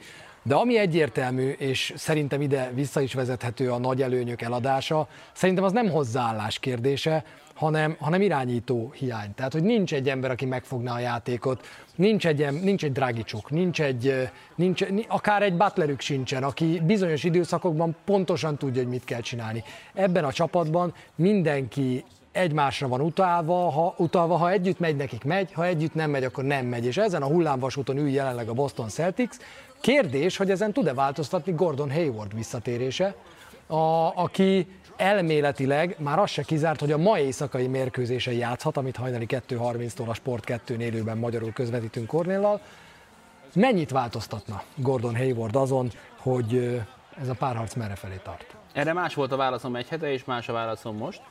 [0.47, 5.71] de ami egyértelmű, és szerintem ide vissza is vezethető a nagy előnyök eladása, szerintem az
[5.71, 9.33] nem hozzáállás kérdése, hanem, hanem irányító hiány.
[9.35, 13.81] Tehát, hogy nincs egy ember, aki megfogná a játékot, nincs egy, nincs egy Dragicsuk, nincs
[13.81, 19.63] egy, nincs, akár egy Butlerük sincsen, aki bizonyos időszakokban pontosan tudja, hogy mit kell csinálni.
[19.93, 25.65] Ebben a csapatban mindenki egymásra van utalva, ha, utalva, ha együtt megy, nekik megy, ha
[25.65, 26.85] együtt nem megy, akkor nem megy.
[26.85, 29.35] És ezen a hullámvasúton ül jelenleg a Boston Celtics.
[29.81, 33.15] Kérdés, hogy ezen tud-e változtatni Gordon Hayward visszatérése,
[33.67, 39.25] a, aki elméletileg már az se kizárt, hogy a ma éjszakai mérkőzésen játszhat, amit hajnali
[39.29, 42.61] 2.30-tól a Sport 2 élőben magyarul közvetítünk Kornéllal.
[43.53, 46.81] Mennyit változtatna Gordon Hayward azon, hogy
[47.21, 48.55] ez a párharc merre felé tart?
[48.73, 51.21] Erre más volt a válaszom egy hete, és más a válaszom most.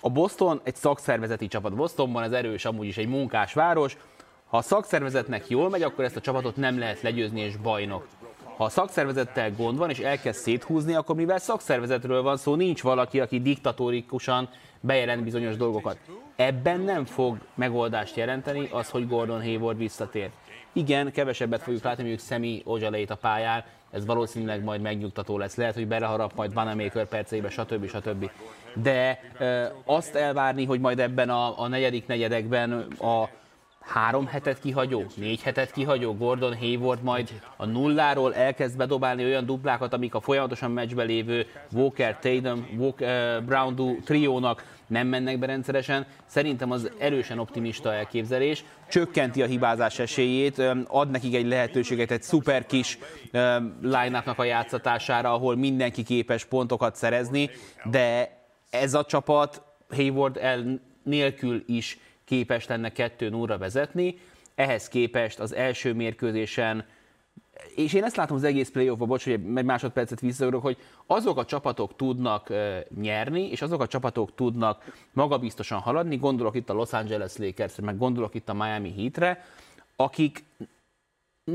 [0.00, 1.74] A Boston egy szakszervezeti csapat.
[1.74, 3.96] Bostonban ez erős amúgy is egy munkás város.
[4.48, 8.06] Ha a szakszervezetnek jól megy, akkor ezt a csapatot nem lehet legyőzni és bajnok.
[8.56, 13.20] Ha a szakszervezettel gond van, és elkezd széthúzni, akkor mivel szakszervezetről van szó, nincs valaki,
[13.20, 14.48] aki diktatórikusan
[14.80, 15.98] bejelent bizonyos dolgokat.
[16.36, 20.30] Ebben nem fog megoldást jelenteni az, hogy Gordon Hayward visszatér.
[20.72, 25.54] Igen, kevesebbet fogjuk látni mondjuk Szemi Ozsaleit a pályán, ez valószínűleg majd megnyugtató lesz.
[25.56, 27.88] Lehet, hogy beleharap majd Vanamaker perceibe, stb.
[27.88, 28.30] stb.
[28.74, 33.28] De e, azt elvárni, hogy majd ebben a, a negyedik negyedekben a
[33.88, 39.92] három hetet kihagyó, négy hetet kihagyó Gordon Hayward majd a nulláról elkezd bedobálni olyan duplákat,
[39.92, 46.06] amik a folyamatosan meccsbe lévő Walker, Tatum, Walker, uh, Brown triónak nem mennek be rendszeresen.
[46.26, 52.66] Szerintem az erősen optimista elképzelés, csökkenti a hibázás esélyét, ad nekik egy lehetőséget egy szuper
[52.66, 52.98] kis
[53.82, 57.50] line a játszatására, ahol mindenki képes pontokat szerezni,
[57.84, 58.36] de
[58.70, 61.98] ez a csapat Hayward el nélkül is
[62.28, 64.18] képes lenne 2 0 vezetni.
[64.54, 66.84] Ehhez képest az első mérkőzésen
[67.74, 71.44] és én ezt látom az egész playoffban, bocs, hogy egy másodpercet visszaugrok, hogy azok a
[71.44, 72.52] csapatok tudnak
[73.00, 77.98] nyerni, és azok a csapatok tudnak magabiztosan haladni, gondolok itt a Los Angeles Lakersre, meg
[77.98, 79.44] gondolok itt a Miami Heatre,
[79.96, 80.44] akik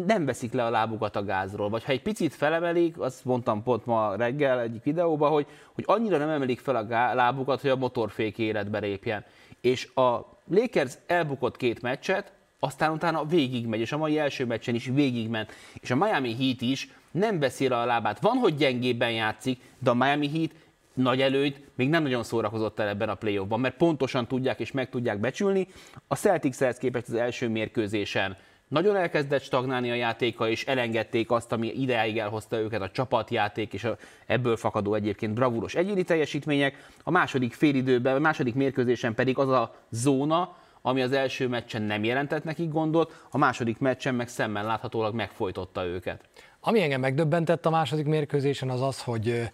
[0.06, 3.86] nem veszik le a lábukat a gázról, vagy ha egy picit felemelik, azt mondtam pont
[3.86, 8.38] ma reggel egyik videóban, hogy, hogy annyira nem emelik fel a lábukat, hogy a motorfék
[8.38, 9.26] életbe lépjen.
[9.63, 14.86] És a Lakers elbukott két meccset, aztán utána végigmegy, és a mai első meccsen is
[14.86, 15.52] végigment.
[15.73, 18.19] És a Miami Heat is nem beszél a lábát.
[18.19, 20.52] Van, hogy gyengébben játszik, de a Miami Heat
[20.93, 24.89] nagy előnyt még nem nagyon szórakozott el ebben a playoffban, mert pontosan tudják és meg
[24.89, 25.67] tudják becsülni.
[26.08, 28.38] A Celtics-hez képest az első mérkőzésen
[28.74, 33.84] nagyon elkezdett stagnálni a játéka, és elengedték azt, ami ideáig elhozta őket, a csapatjáték, és
[33.84, 36.88] a, ebből fakadó egyébként bravúros egyéni teljesítmények.
[37.04, 42.04] A második félidőben, a második mérkőzésen pedig az a zóna, ami az első meccsen nem
[42.04, 46.22] jelentett nekik gondot, a második meccsen meg szemmel láthatólag megfojtotta őket.
[46.60, 49.50] Ami engem megdöbbentett a második mérkőzésen az az, hogy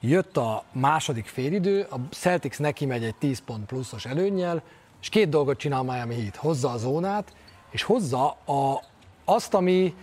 [0.00, 4.62] jött a második félidő, a Celtics neki megy egy 10 pont pluszos előnnyel,
[5.00, 6.36] és két dolgot csinál Miami Heat.
[6.36, 7.32] Hozza a zónát,
[7.72, 8.82] és hozza a,
[9.24, 9.94] azt, ami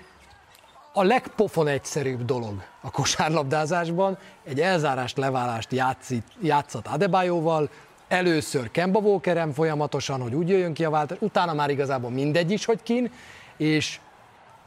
[0.93, 7.69] a legpofon egyszerűbb dolog a kosárlabdázásban, egy elzárást, leválást játszít, játszat Adebayoval,
[8.07, 12.65] először Kemba Walkerem folyamatosan, hogy úgy jöjjön ki a váltás, utána már igazából mindegy is,
[12.65, 13.11] hogy kin,
[13.57, 13.99] és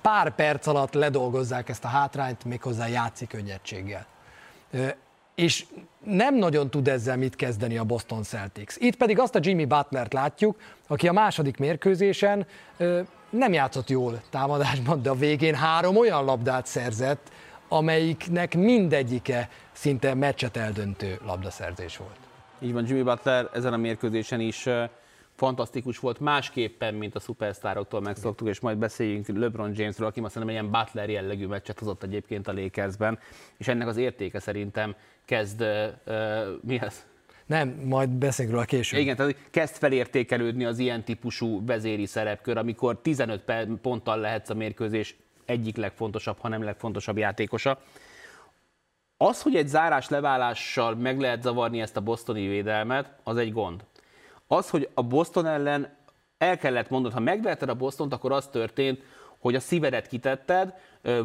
[0.03, 4.07] pár perc alatt ledolgozzák ezt a hátrányt, méghozzá játszik könnyedséggel.
[5.35, 5.65] És
[6.05, 8.75] nem nagyon tud ezzel mit kezdeni a Boston Celtics.
[8.79, 12.47] Itt pedig azt a Jimmy Butlert látjuk, aki a második mérkőzésen
[13.31, 17.31] nem játszott jól támadásban, de a végén három olyan labdát szerzett,
[17.69, 22.17] amelyiknek mindegyike szinte meccset eldöntő labdaszerzés volt.
[22.61, 24.69] Így van, Jimmy Butler ezen a mérkőzésen is
[25.35, 30.57] fantasztikus volt, másképpen, mint a szupersztároktól megszoktuk, és majd beszéljünk LeBron Jamesről, aki azt szerintem
[30.59, 33.19] ilyen Butler jellegű meccset hozott egyébként a Lakersben,
[33.57, 37.05] és ennek az értéke szerintem kezd, uh, mi ez?
[37.47, 39.01] Nem, majd beszélünk róla később.
[39.01, 43.43] Igen, tehát kezd felértékelődni az ilyen típusú vezéri szerepkör, amikor 15
[43.83, 47.79] ponttal lehetsz a mérkőzés egyik legfontosabb, ha nem legfontosabb játékosa.
[49.17, 53.85] Az, hogy egy zárás leválással meg lehet zavarni ezt a bostoni védelmet, az egy gond.
[54.53, 55.95] Az, hogy a Boston ellen
[56.39, 59.03] el kellett mondani, ha megverted a Bostont, akkor az történt,
[59.39, 60.75] hogy a szívedet kitetted,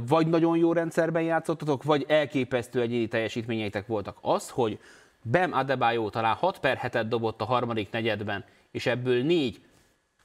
[0.08, 4.18] vagy nagyon jó rendszerben játszottatok, vagy elképesztő egyéni teljesítményeitek voltak.
[4.22, 4.80] Az, hogy
[5.22, 9.62] Bem Adebayo talán 6 per 7 dobott a harmadik negyedben, és ebből 4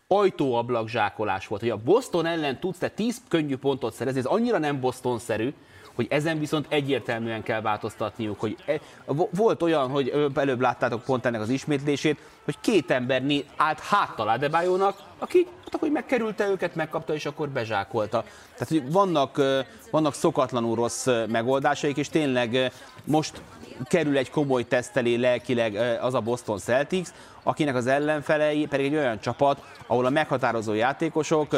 [0.06, 1.60] ajtóablak zsákolás volt.
[1.60, 5.54] Hogy a Boston ellen tudsz te 10 könnyű pontot szerezni, ez annyira nem Boston-szerű,
[5.94, 8.40] hogy ezen viszont egyértelműen kell változtatniuk.
[8.40, 8.80] Hogy e,
[9.30, 13.22] volt olyan, hogy előbb láttátok pont ennek az ismétlését, hogy két ember
[13.56, 18.24] állt háttal Adebayonak, aki hát hogy megkerülte őket, megkapta, és akkor bezsákolta.
[18.52, 19.40] Tehát, hogy vannak,
[19.90, 22.72] vannak szokatlanul rossz megoldásaik, és tényleg
[23.04, 23.40] most
[23.84, 27.08] kerül egy komoly tesztelé lelkileg az a Boston Celtics,
[27.42, 31.56] akinek az ellenfelei pedig egy olyan csapat, ahol a meghatározó játékosok,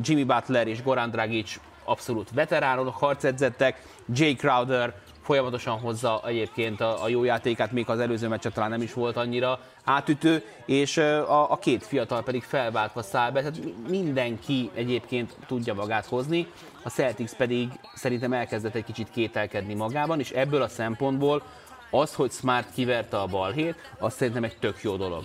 [0.00, 1.60] Jimmy Butler és Goran Dragic
[1.90, 3.82] abszolút veteránok, harcedzettek,
[4.14, 8.82] Jay Crowder folyamatosan hozza egyébként a, a jó játékát, még az előző meccset talán nem
[8.82, 14.70] is volt annyira átütő, és a, a két fiatal pedig felváltva száll be, tehát mindenki
[14.74, 16.46] egyébként tudja magát hozni,
[16.82, 21.42] a Celtics pedig szerintem elkezdett egy kicsit kételkedni magában, és ebből a szempontból
[21.90, 25.24] az, hogy Smart kiverte a balhét, az szerintem egy tök jó dolog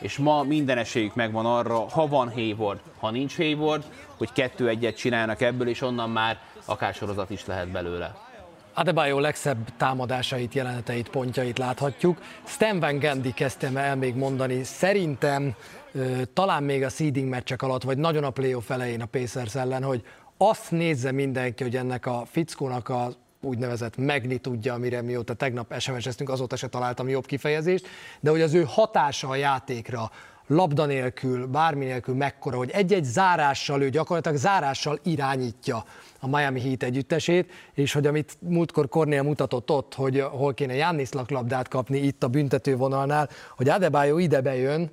[0.00, 3.84] és ma minden esélyük megvan arra, ha van Hayward, ha nincs Hayward,
[4.16, 8.16] hogy kettő-egyet csinálnak ebből, és onnan már akár sorozat is lehet belőle.
[8.74, 12.18] Adebayo legszebb támadásait, jeleneteit, pontjait láthatjuk.
[12.44, 15.54] Stan Van Gundy kezdtem el még mondani, szerintem
[16.32, 20.02] talán még a seeding meccsek alatt, vagy nagyon a playoff elején a Pacers ellen, hogy
[20.36, 26.30] azt nézze mindenki, hogy ennek a fickónak a úgynevezett megni tudja, amire mióta tegnap SMS-eztünk,
[26.30, 27.86] azóta se találtam jobb kifejezést,
[28.20, 30.10] de hogy az ő hatása a játékra,
[30.50, 35.84] labda nélkül, bármi nélkül mekkora, hogy egy-egy zárással, ő gyakorlatilag zárással irányítja
[36.20, 41.30] a Miami Heat együttesét, és hogy amit múltkor Cornél mutatott ott, hogy hol kéne Jannisnak
[41.30, 44.90] labdát kapni itt a büntetővonalnál, hogy Adebayo ide bejön,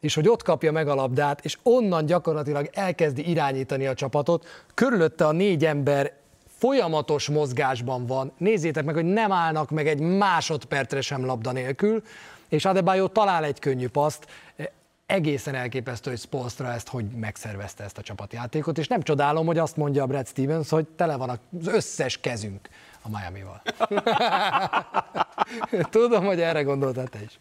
[0.00, 5.26] és hogy ott kapja meg a labdát, és onnan gyakorlatilag elkezdi irányítani a csapatot, körülötte
[5.26, 6.12] a négy ember
[6.58, 8.32] folyamatos mozgásban van.
[8.36, 12.02] Nézzétek meg, hogy nem állnak meg egy másodpercre sem labda nélkül,
[12.48, 14.26] és Adebayo talál egy könnyű paszt,
[15.06, 19.76] egészen elképesztő, hogy Spolstra ezt hogy megszervezte ezt a csapatjátékot, és nem csodálom, hogy azt
[19.76, 22.68] mondja a Brad Stevens, hogy tele van az összes kezünk
[23.02, 23.62] a Miami-val.
[25.90, 27.38] Tudom, hogy erre gondoltál te is.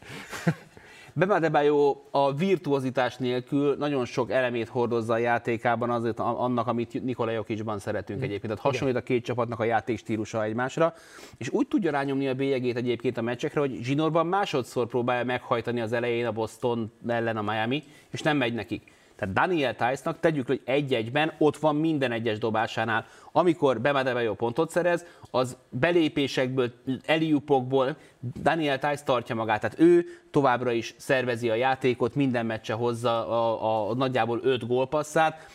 [1.17, 7.31] Bema Adebayo a virtuozitás nélkül nagyon sok elemét hordozza a játékában azért annak, amit Nikola
[7.31, 8.23] Jokicsban szeretünk mm.
[8.23, 8.53] egyébként.
[8.53, 10.93] Tehát hasonlít a két csapatnak a játékstílusa egymásra,
[11.37, 15.93] és úgy tudja rányomni a bélyegét egyébként a meccsekre, hogy zsinórban másodszor próbálja meghajtani az
[15.93, 18.93] elején a Boston ellen a Miami, és nem megy nekik.
[19.15, 23.05] Tehát Daniel Tice-nak tegyük, hogy egy-egyben ott van minden egyes dobásánál.
[23.31, 23.81] Amikor
[24.21, 26.71] jó pontot szerez, az belépésekből,
[27.05, 27.97] eliupokból
[28.41, 29.61] Daniel Tice tartja magát.
[29.61, 34.67] Tehát ő továbbra is szervezi a játékot, minden meccse hozza a, a, a nagyjából 5
[34.67, 35.47] gólpasszát,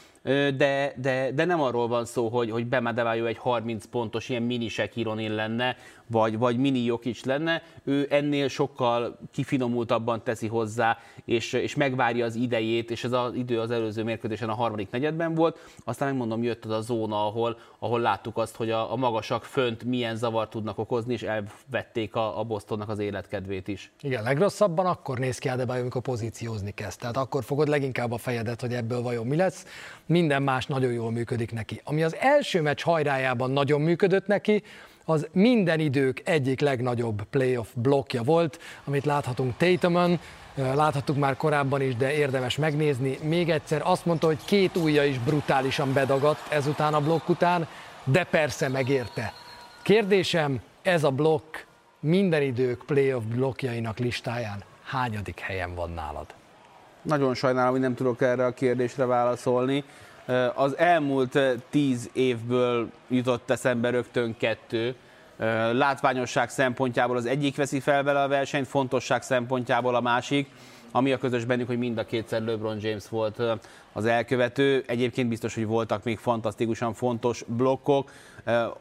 [0.57, 2.93] de, de, de nem arról van szó, hogy, hogy Bema
[3.27, 5.77] egy 30 pontos ilyen mini Shaquille lenne,
[6.11, 12.35] vagy, vagy mini Jokic lenne, ő ennél sokkal kifinomultabban teszi hozzá, és, és megvárja az
[12.35, 16.65] idejét, és ez az idő az előző mérkőzésen a harmadik negyedben volt, aztán megmondom, jött
[16.65, 20.79] az a zóna, ahol, ahol láttuk azt, hogy a, a magasak fönt milyen zavar tudnak
[20.79, 23.93] okozni, és elvették a, a Bostonnak az életkedvét is.
[24.01, 26.99] Igen, legrosszabban akkor néz ki Adebayo, amikor pozíciózni kezd.
[27.01, 29.67] Tehát akkor fogod leginkább a fejedet, hogy ebből vajon mi lesz.
[30.07, 31.81] Minden más nagyon jól működik neki.
[31.85, 34.63] Ami az első meccs hajrájában nagyon működött neki,
[35.11, 40.19] az minden idők egyik legnagyobb playoff blokkja volt, amit láthatunk Tatumon,
[40.55, 43.19] láthattuk már korábban is, de érdemes megnézni.
[43.23, 47.67] Még egyszer azt mondta, hogy két ujja is brutálisan bedagadt ezután a blokk után,
[48.05, 49.33] de persze megérte.
[49.83, 51.57] Kérdésem, ez a blokk
[52.01, 56.27] minden idők playoff blokkjainak listáján hányadik helyen van nálad?
[57.03, 59.85] Nagyon sajnálom, hogy nem tudok erre a kérdésre válaszolni.
[60.55, 61.39] Az elmúlt
[61.71, 64.95] tíz évből jutott eszembe rögtön kettő.
[65.73, 70.49] Látványosság szempontjából az egyik veszi fel vele a versenyt, fontosság szempontjából a másik.
[70.93, 73.43] Ami a közös bennük, hogy mind a kétszer LeBron James volt
[73.93, 74.85] az elkövető.
[74.87, 78.11] Egyébként biztos, hogy voltak még fantasztikusan fontos blokkok,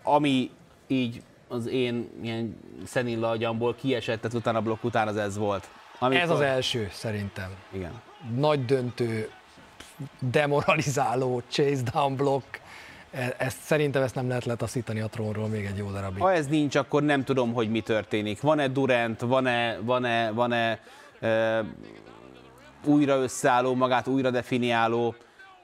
[0.03, 0.51] ami
[0.87, 5.69] így az én ilyen szenilla agyamból kiesett, tehát utána a blokk után az ez volt.
[5.99, 6.23] Amikor...
[6.23, 7.49] Ez az első, szerintem.
[7.71, 8.01] Igen.
[8.35, 9.29] Nagy döntő,
[10.19, 12.61] demoralizáló chase down block,
[13.11, 16.21] e, ezt, szerintem ezt nem lehet letaszítani a trónról még egy jó darabig.
[16.21, 18.41] Ha ez nincs, akkor nem tudom, hogy mi történik.
[18.41, 20.79] Van-e Durant, van-e, van-e, van-e
[21.19, 21.63] e,
[22.85, 25.15] újra összeálló, magát újra definiáló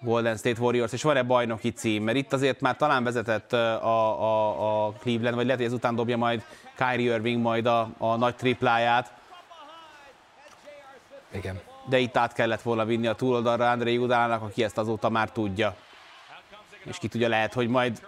[0.02, 2.04] Golden State Warriors, és van-e bajnoki cím?
[2.04, 6.18] Mert itt azért már talán vezetett a, a, a Cleveland, vagy lehet, hogy ezután dobja
[6.18, 6.44] majd
[6.78, 9.14] Kyrie Irving majd a, a nagy tripláját.
[11.32, 15.32] Igen de itt át kellett volna vinni a túloldalra André Judának, aki ezt azóta már
[15.32, 15.76] tudja.
[16.86, 18.08] És ki tudja, lehet, hogy majd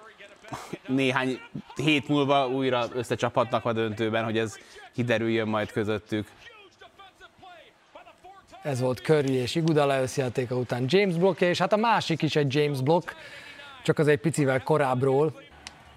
[0.88, 1.40] néhány
[1.76, 4.58] hét múlva újra összecsaphatnak a döntőben, hogy ez
[4.94, 6.28] kiderüljön majd közöttük.
[8.62, 12.56] Ez volt Curry és Igudala összjátéka után James blokkja, és hát a másik is egy
[12.56, 13.16] James block,
[13.84, 15.42] csak az egy picivel korábbról,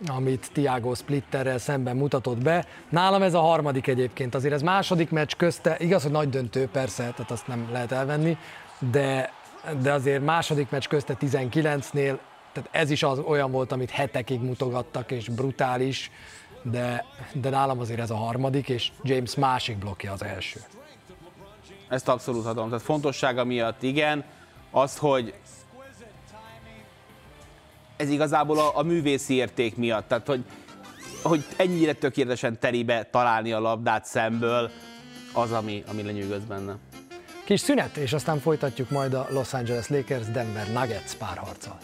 [0.07, 2.67] amit Tiago Splitterrel szemben mutatott be.
[2.89, 7.03] Nálam ez a harmadik egyébként, azért ez második meccs közte, igaz, hogy nagy döntő persze,
[7.03, 8.37] tehát azt nem lehet elvenni,
[8.91, 9.33] de,
[9.81, 12.19] de azért második meccs közte 19-nél,
[12.53, 16.11] tehát ez is az olyan volt, amit hetekig mutogattak, és brutális,
[16.63, 20.61] de, de nálam azért ez a harmadik, és James másik blokja az első.
[21.89, 22.69] Ezt abszolút adom.
[22.69, 24.25] Tehát fontossága miatt igen,
[24.71, 25.35] az, hogy
[28.01, 30.45] ez igazából a, a művészi érték miatt, tehát hogy,
[31.23, 34.71] hogy ennyire tökéletesen teribe találni a labdát szemből,
[35.33, 36.77] az, ami, ami lenyűgöz benne.
[37.45, 41.79] Kis szünet, és aztán folytatjuk majd a Los Angeles Lakers Denver Nuggets párharccal.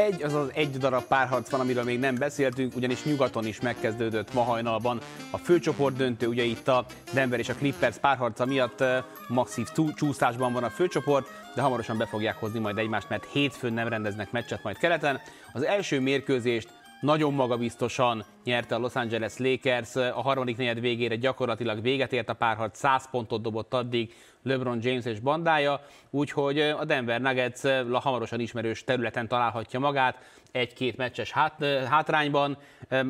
[0.00, 4.42] Egy, azaz egy darab párharc van, amiről még nem beszéltünk, ugyanis nyugaton is megkezdődött ma
[4.42, 8.84] hajnalban a főcsoport döntő, ugye itt a Denver és a Clippers párharca miatt
[9.28, 13.88] masszív csúszásban van a főcsoport, de hamarosan be fogják hozni majd egymást, mert hétfőn nem
[13.88, 15.20] rendeznek meccset majd keleten.
[15.52, 16.68] Az első mérkőzést
[17.00, 19.96] nagyon magabiztosan nyerte a Los Angeles Lakers.
[19.96, 25.04] A harmadik negyed végére gyakorlatilag véget ért a párharc, 100 pontot dobott addig LeBron James
[25.04, 27.60] és bandája, úgyhogy a Denver Nuggets
[27.92, 30.18] hamarosan ismerős területen találhatja magát,
[30.52, 32.58] egy-két meccses hát, hátrányban.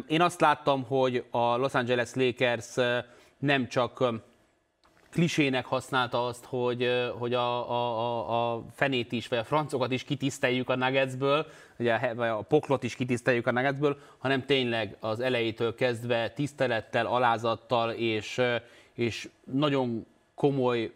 [0.07, 2.75] Én azt láttam, hogy a Los Angeles Lakers
[3.39, 4.05] nem csak
[5.11, 10.69] klisének használta azt, hogy, hogy a, a, a, fenét is, vagy a francokat is kitiszteljük
[10.69, 11.47] a Nuggetsből,
[11.79, 17.91] ugye a, a poklot is kitiszteljük a Nuggetsből, hanem tényleg az elejétől kezdve tisztelettel, alázattal
[17.91, 18.41] és,
[18.95, 20.93] és nagyon komoly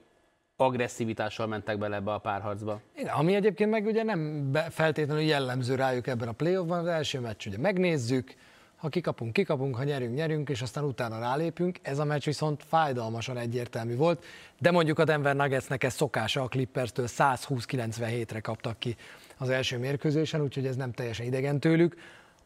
[0.56, 2.80] agresszivitással mentek bele ebbe a párharcba.
[2.96, 7.46] Igen, ami egyébként meg ugye nem feltétlenül jellemző rájuk ebben a playoffban, az első meccs
[7.46, 8.34] ugye megnézzük,
[8.76, 11.78] ha kikapunk, kikapunk, ha nyerünk, nyerünk, és aztán utána rálépünk.
[11.82, 14.24] Ez a meccs viszont fájdalmasan egyértelmű volt,
[14.58, 18.96] de mondjuk a Denver Nuggetsnek ez szokása a Clippers-től 120-97-re kaptak ki
[19.38, 21.96] az első mérkőzésen, úgyhogy ez nem teljesen idegen tőlük.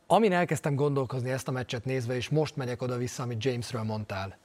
[0.07, 4.37] Amin elkezdtem gondolkozni ezt a meccset nézve, és most megyek oda-vissza, amit Jamesről mondtál,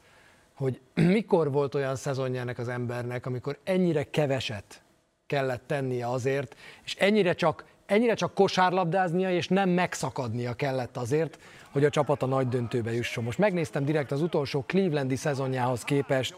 [0.54, 0.80] hogy
[1.18, 4.82] mikor volt olyan szezonja ennek az embernek, amikor ennyire keveset
[5.26, 11.40] kellett tennie azért, és ennyire csak, ennyire csak kosárlabdáznia, és nem megszakadnia kellett azért,
[11.72, 13.24] hogy a csapat a nagy döntőbe jusson.
[13.24, 16.36] Most megnéztem direkt az utolsó Clevelandi szezonjához képest,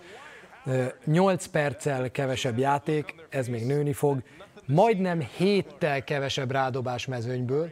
[1.05, 4.23] 8 perccel kevesebb játék, ez még nőni fog,
[4.65, 7.69] majdnem héttel kevesebb rádobás mezőnyből,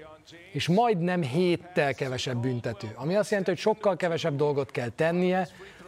[0.52, 2.92] és majdnem héttel kevesebb büntető.
[2.96, 5.48] Ami azt jelenti, hogy sokkal kevesebb dolgot kell tennie,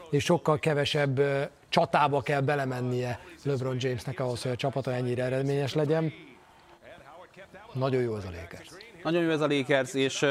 [0.09, 1.21] és sokkal kevesebb
[1.69, 6.13] csatába kell belemennie LeBron Jamesnek ahhoz, hogy a csapata ennyire eredményes legyen.
[7.75, 8.67] Nagyon jó ez a Lakers.
[9.03, 10.29] Nagyon jó ez a Lakers, és uh,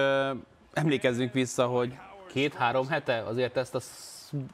[0.72, 1.94] emlékezzünk vissza, hogy
[2.32, 3.80] két-három hete azért ezt a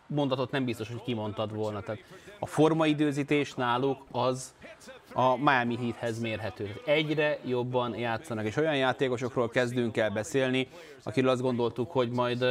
[0.06, 1.80] mondatot nem biztos, hogy kimondtad volna.
[1.80, 2.00] Tehát
[2.38, 4.54] a formaidőzítés náluk az
[5.12, 6.80] a Miami Heathez mérhető.
[6.86, 10.68] Egyre jobban játszanak, és olyan játékosokról kezdünk el beszélni,
[11.02, 12.42] akiről azt gondoltuk, hogy majd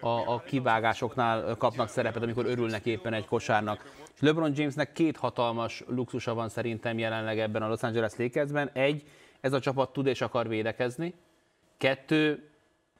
[0.00, 3.92] a, a kivágásoknál kapnak szerepet, amikor örülnek éppen egy kosárnak.
[4.20, 8.70] LeBron Jamesnek két hatalmas luxusa van szerintem jelenleg ebben a Los Angeles Lakersben.
[8.72, 9.02] Egy,
[9.40, 11.14] ez a csapat tud és akar védekezni.
[11.76, 12.48] Kettő,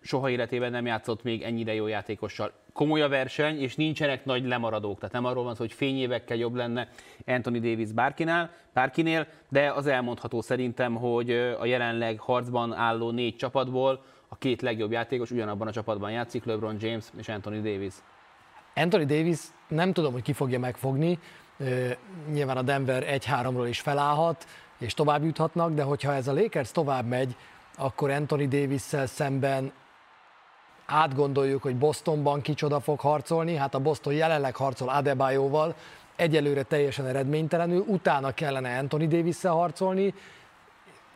[0.00, 2.52] soha életében nem játszott még ennyire jó játékossal.
[2.72, 4.98] Komoly a verseny, és nincsenek nagy lemaradók.
[4.98, 6.88] Tehát nem arról van szó, hogy fényévekkel jobb lenne
[7.26, 14.04] Anthony Davis bárkinál, bárkinél, de az elmondható szerintem, hogy a jelenleg harcban álló négy csapatból
[14.28, 17.94] a két legjobb játékos ugyanabban a csapatban játszik, LeBron James és Anthony Davis.
[18.74, 21.18] Anthony Davis nem tudom, hogy ki fogja megfogni.
[22.32, 24.46] Nyilván a Denver 1-3-ról is felállhat,
[24.78, 27.36] és tovább juthatnak, de hogyha ez a Lakers tovább megy,
[27.76, 29.72] akkor Anthony davis szemben
[30.86, 35.74] átgondoljuk, hogy Bostonban kicsoda fog harcolni, hát a Boston jelenleg harcol Adebayoval,
[36.16, 40.14] egyelőre teljesen eredménytelenül, utána kellene Anthony davis harcolni,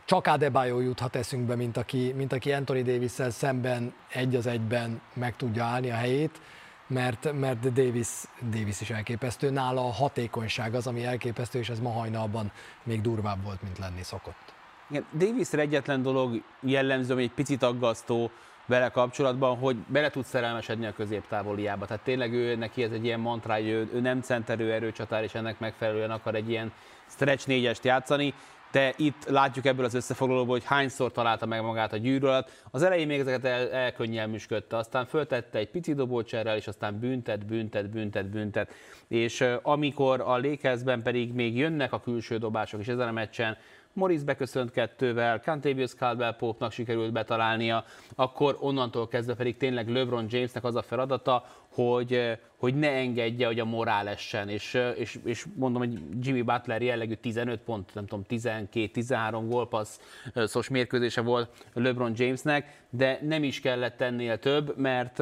[0.04, 5.36] csak Adebayo juthat eszünkbe, mint aki, mint aki Anthony davis szemben egy az egyben meg
[5.36, 6.40] tudja állni a helyét,
[6.86, 8.08] mert, mert Davis,
[8.50, 9.50] Davis is elképesztő.
[9.50, 12.52] Nála a hatékonyság az, ami elképesztő, és ez ma hajnalban
[12.82, 14.52] még durvább volt, mint lenni szokott.
[14.90, 18.30] Igen, Davisre egyetlen dolog jellemző, ami egy picit aggasztó,
[18.66, 21.86] vele kapcsolatban, hogy bele tud szerelmesedni a középtávoliába.
[21.86, 25.34] Tehát tényleg ő, neki ez egy ilyen mantra, hogy ő, ő nem centerő erőcsatár, és
[25.34, 26.72] ennek megfelelően akar egy ilyen
[27.06, 28.34] stretch négyest játszani
[28.72, 32.50] de itt látjuk ebből az összefoglalóból, hogy hányszor találta meg magát a gyűrű alatt.
[32.70, 37.90] Az elején még ezeket el, elkönnyelműsködte, aztán föltette egy pici dobócserrel, és aztán büntet, büntet,
[37.90, 38.72] büntet, büntet.
[39.08, 43.56] És amikor a Lakersben pedig még jönnek a külső dobások, és ezen a meccsen
[43.92, 47.84] Morris beköszönt kettővel, Cantavius Caldwell Pope-nak sikerült betalálnia,
[48.14, 53.60] akkor onnantól kezdve pedig tényleg LeBron Jamesnek az a feladata, hogy, hogy ne engedje, hogy
[53.60, 58.24] a morál essen, és, és, és mondom, hogy Jimmy Butler jellegű 15 pont, nem tudom,
[58.28, 65.18] 12-13 gólpasszos mérkőzése volt LeBron Jamesnek, de nem is kellett ennél több, mert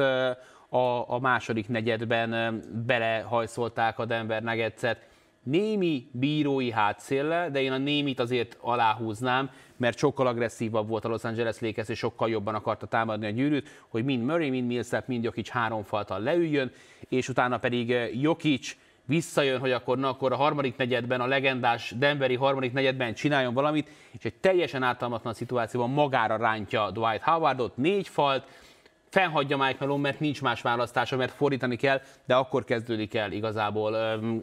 [0.69, 5.09] a, a második negyedben belehajszolták a Denver Nuggets-et,
[5.43, 11.23] némi bírói hátszéllel, de én a némit azért aláhúznám, mert sokkal agresszívabb volt a Los
[11.23, 15.23] Angeles Lakers, és sokkal jobban akarta támadni a gyűrűt, hogy mind Murray, mind Millsap, mind
[15.23, 16.71] Jokic három faltal leüljön,
[17.09, 21.93] és utána pedig eh, Jokic visszajön, hogy akkor, na, akkor a harmadik negyedben, a legendás
[21.97, 28.07] Denveri harmadik negyedben csináljon valamit, és egy teljesen ártalmatlan szituációban magára rántja Dwight Howardot, négy
[28.07, 28.45] falt,
[29.11, 33.93] fennhagyja Mike Malone, mert nincs más választása, mert fordítani kell, de akkor kezdődik el igazából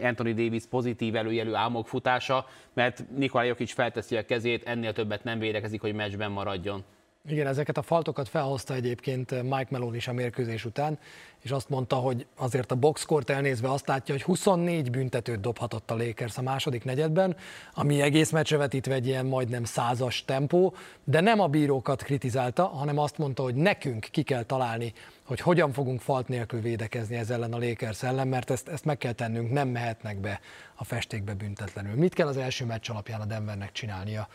[0.00, 5.38] Anthony Davis pozitív előjelű álmok futása, mert Nikola Jokic felteszi a kezét, ennél többet nem
[5.38, 6.84] védekezik, hogy meccsben maradjon.
[7.26, 10.98] Igen, ezeket a faltokat felhozta egyébként Mike Melon is a mérkőzés után,
[11.42, 15.96] és azt mondta, hogy azért a boxkort elnézve azt látja, hogy 24 büntetőt dobhatott a
[15.96, 17.36] Lakers a második negyedben,
[17.74, 22.98] ami egész meccsre vetítve egy ilyen majdnem százas tempó, de nem a bírókat kritizálta, hanem
[22.98, 24.92] azt mondta, hogy nekünk ki kell találni,
[25.24, 28.98] hogy hogyan fogunk falt nélkül védekezni ez ellen a Lakers ellen, mert ezt, ezt meg
[28.98, 30.40] kell tennünk, nem mehetnek be
[30.74, 31.94] a festékbe büntetlenül.
[31.94, 34.28] Mit kell az első meccs alapján a Denvernek csinálnia?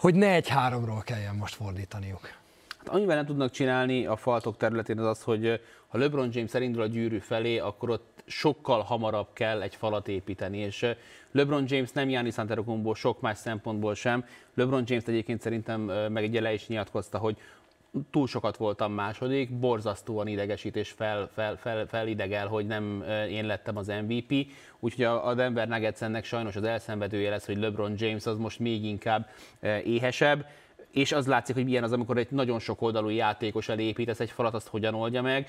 [0.00, 2.30] Hogy ne egy háromról kelljen most fordítaniuk.
[2.78, 6.82] Hát amivel nem tudnak csinálni a faltok területén az az, hogy ha LeBron James elindul
[6.82, 10.86] a gyűrű felé, akkor ott sokkal hamarabb kell egy falat építeni, és
[11.32, 14.24] LeBron James nem Giannis Antetokounmpo sok más szempontból sem.
[14.54, 15.80] LeBron James egyébként szerintem
[16.12, 17.36] meg egy ele is nyilatkozta, hogy
[18.10, 23.76] túl sokat voltam második, borzasztóan idegesít és fel, fel, fel, felidegel, hogy nem én lettem
[23.76, 24.46] az MVP.
[24.78, 28.84] Úgyhogy a Denver Nuggets ennek sajnos az elszenvedője lesz, hogy LeBron James az most még
[28.84, 29.28] inkább
[29.84, 30.46] éhesebb
[30.90, 34.30] és az látszik, hogy milyen az, amikor egy nagyon sok oldalú játékos elé építesz egy
[34.30, 35.46] falat, azt hogyan oldja meg.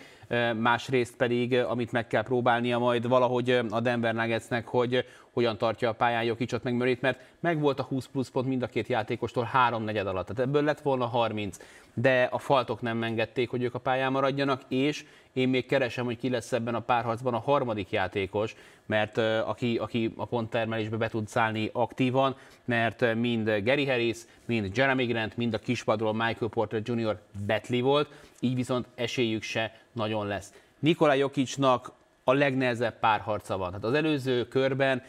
[0.57, 5.93] Másrészt pedig, amit meg kell próbálnia majd valahogy a Denver Nuggetsnek, hogy hogyan tartja a
[5.93, 9.43] pályán Jokicsot meg Murrayt, mert meg volt a 20 plusz pont mind a két játékostól
[9.43, 10.27] három negyed alatt.
[10.27, 11.57] Tehát ebből lett volna 30,
[11.93, 16.17] de a faltok nem engedték, hogy ők a pályán maradjanak, és én még keresem, hogy
[16.17, 18.55] ki lesz ebben a párharcban a harmadik játékos,
[18.85, 25.05] mert aki, aki a ponttermelésbe be tud szállni aktívan, mert mind Gary Harris, mind Jeremy
[25.05, 27.19] Grant, mind a kispadról Michael Porter Jr.
[27.45, 28.09] betli volt,
[28.39, 30.53] így viszont esélyük se nagyon lesz.
[30.79, 31.91] Nikola Jokicnak
[32.23, 33.71] a legnehezebb párharca van.
[33.71, 35.03] Hát az előző körben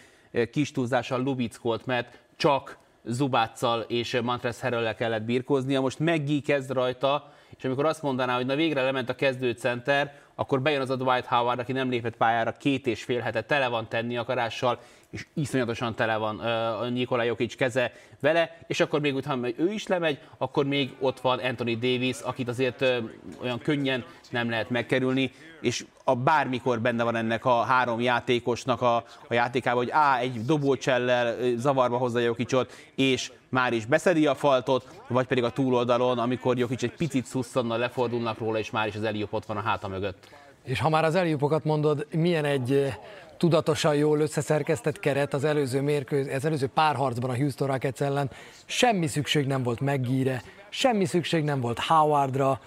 [0.50, 7.32] kis túlzással lubickolt, mert csak Zubáccal és Mantres Herrellel kellett birkóznia, most Meggi kezd rajta,
[7.56, 11.24] és amikor azt mondaná, hogy na végre lement a kezdőcenter, akkor bejön az a Dwight
[11.24, 14.80] Howard, aki nem lépett pályára két és fél hete, tele van tenni akarással,
[15.10, 19.86] és iszonyatosan tele van uh, Nikola Jokic keze vele, és akkor még utána ő is
[19.86, 22.96] lemegy, akkor még ott van Anthony Davis, akit azért uh,
[23.42, 28.96] olyan könnyen nem lehet megkerülni, és a bármikor benne van ennek a három játékosnak a,
[29.28, 35.00] a játékában, hogy á, egy dobócsellel zavarba hozza Jokicot, és már is beszedi a faltot,
[35.08, 39.02] vagy pedig a túloldalon, amikor Jokic egy picit szusszannal lefordulnak róla, és már is az
[39.02, 40.28] Eliop ott van a háta mögött.
[40.64, 42.92] És ha már az Eliupokat mondod, milyen egy
[43.36, 48.30] tudatosan jól összeszerkesztett keret az előző, mérkőz, az előző párharcban a Houston Rockets ellen.
[48.64, 52.60] Semmi szükség nem volt Meggire, semmi szükség nem volt Howardra,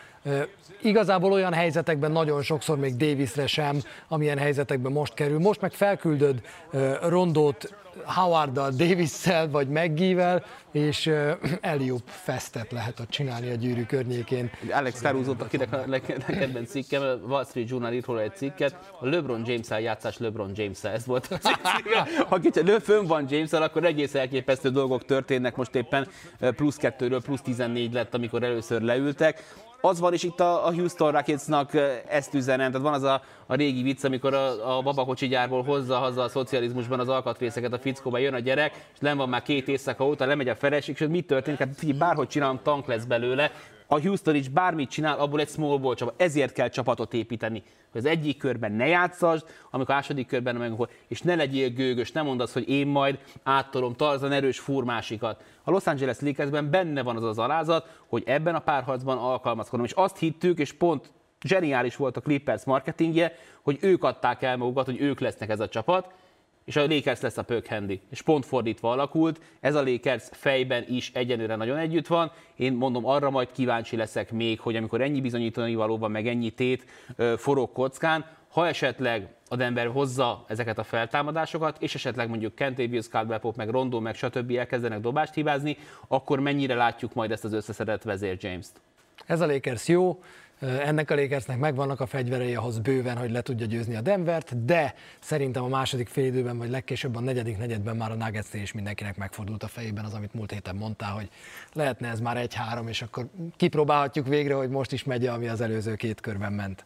[0.82, 5.40] igazából olyan helyzetekben nagyon sokszor még Davisre sem, amilyen helyzetekben most kerül.
[5.40, 6.42] Most meg felküldöd
[7.02, 14.52] Rondót Howarddal, Davis-szel vagy Meggivel, és uh, Eliup festet lehet ott csinálni a gyűrű környékén.
[14.72, 19.42] Alex Caruso, akinek a legkedvenc cikkem, Wall Street Journal írt róla egy cikket, a LeBron
[19.46, 21.60] James-el játszás LeBron James-el, ez volt a
[22.28, 26.08] Ha kicsit fönn van james akkor egész elképesztő dolgok történnek, most éppen
[26.40, 29.44] plusz kettőről plusz 14 lett, amikor először leültek
[29.86, 31.72] az van is itt a, a Houston Rocketsnak
[32.08, 35.98] ezt üzenem, tehát van az a, a régi vicc, amikor a, a babakocsi gyárból hozza
[35.98, 39.68] haza a szocializmusban az alkatrészeket a fickóba, jön a gyerek, és nem van már két
[39.68, 41.60] éjszaka óta, lemegy a feleség, és mit történik?
[41.60, 43.52] Hát figyelj, bárhogy csinálom, tank lesz belőle,
[43.88, 46.22] a Houston is bármit csinál, abból egy small ball csapat.
[46.22, 47.64] Ezért kell csapatot építeni.
[47.96, 50.74] Hogy az egyik körben ne játszasd, amikor a második körben meg,
[51.08, 55.44] és ne legyél gőgös, nem mondd azt, hogy én majd áttolom Tarzan erős furmásikat.
[55.64, 59.86] A Los Angeles Lakersben benne van az az alázat, hogy ebben a párharcban alkalmazkodom.
[59.86, 64.86] És azt hittük, és pont zseniális volt a Clippers marketingje, hogy ők adták el magukat,
[64.86, 66.14] hogy ők lesznek ez a csapat,
[66.66, 68.02] és a Lakers lesz a Pök Handy.
[68.10, 72.32] És pont fordítva alakult, ez a Lakers fejben is egyenlőre nagyon együtt van.
[72.56, 76.86] Én mondom, arra majd kíváncsi leszek még, hogy amikor ennyi bizonyítani valóban, meg ennyi tét
[77.38, 83.40] forog kockán, ha esetleg a Denver hozza ezeket a feltámadásokat, és esetleg mondjuk Kentavious, Caldwell
[83.40, 84.52] Pope, meg Rondo, meg stb.
[84.52, 88.82] elkezdenek dobást hibázni, akkor mennyire látjuk majd ezt az összeszedett vezér James-t?
[89.26, 90.20] Ez a Lakers jó,
[90.60, 94.94] ennek a Lakersnek megvannak a fegyverei ahhoz bőven, hogy le tudja győzni a Denvert, de
[95.20, 99.64] szerintem a második félidőben, vagy legkésőbb a negyedik negyedben már a nuggets is mindenkinek megfordult
[99.64, 101.30] a fejében az, amit múlt héten mondtál, hogy
[101.74, 103.28] lehetne ez már egy-három, és akkor
[103.58, 106.84] kipróbálhatjuk végre, hogy most is megy, ami az előző két körben ment.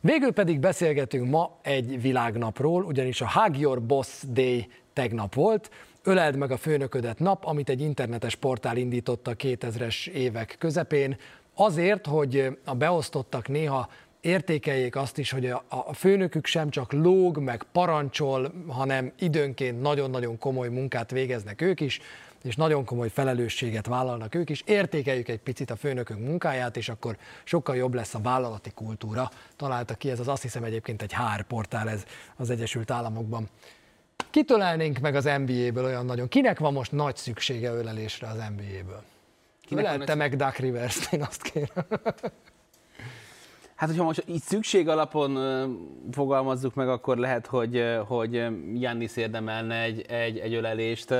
[0.00, 5.70] Végül pedig beszélgetünk ma egy világnapról, ugyanis a Hug Your Boss Day tegnap volt,
[6.06, 11.16] Öleld meg a főnöködet nap, amit egy internetes portál indított a 2000-es évek közepén,
[11.58, 13.88] Azért, hogy a beosztottak néha
[14.20, 20.68] értékeljék azt is, hogy a, főnökük sem csak lóg, meg parancsol, hanem időnként nagyon-nagyon komoly
[20.68, 22.00] munkát végeznek ők is,
[22.42, 24.62] és nagyon komoly felelősséget vállalnak ők is.
[24.66, 29.30] Értékeljük egy picit a főnökünk munkáját, és akkor sokkal jobb lesz a vállalati kultúra.
[29.56, 32.04] Találta ki ez az, azt hiszem egyébként egy HR portál ez
[32.36, 33.48] az Egyesült Államokban.
[34.30, 36.28] Kitölelnénk meg az NBA-ből olyan nagyon.
[36.28, 39.02] Kinek van most nagy szüksége ölelésre az NBA-ből?
[39.66, 41.84] Kinek Lelte meg Duck Rivers-t, én azt kérem.
[43.74, 45.38] Hát, hogyha most így szükség alapon
[46.12, 48.32] fogalmazzuk meg, akkor lehet, hogy, hogy
[48.74, 51.14] Jannis érdemelne egy, egy, egy ölelést.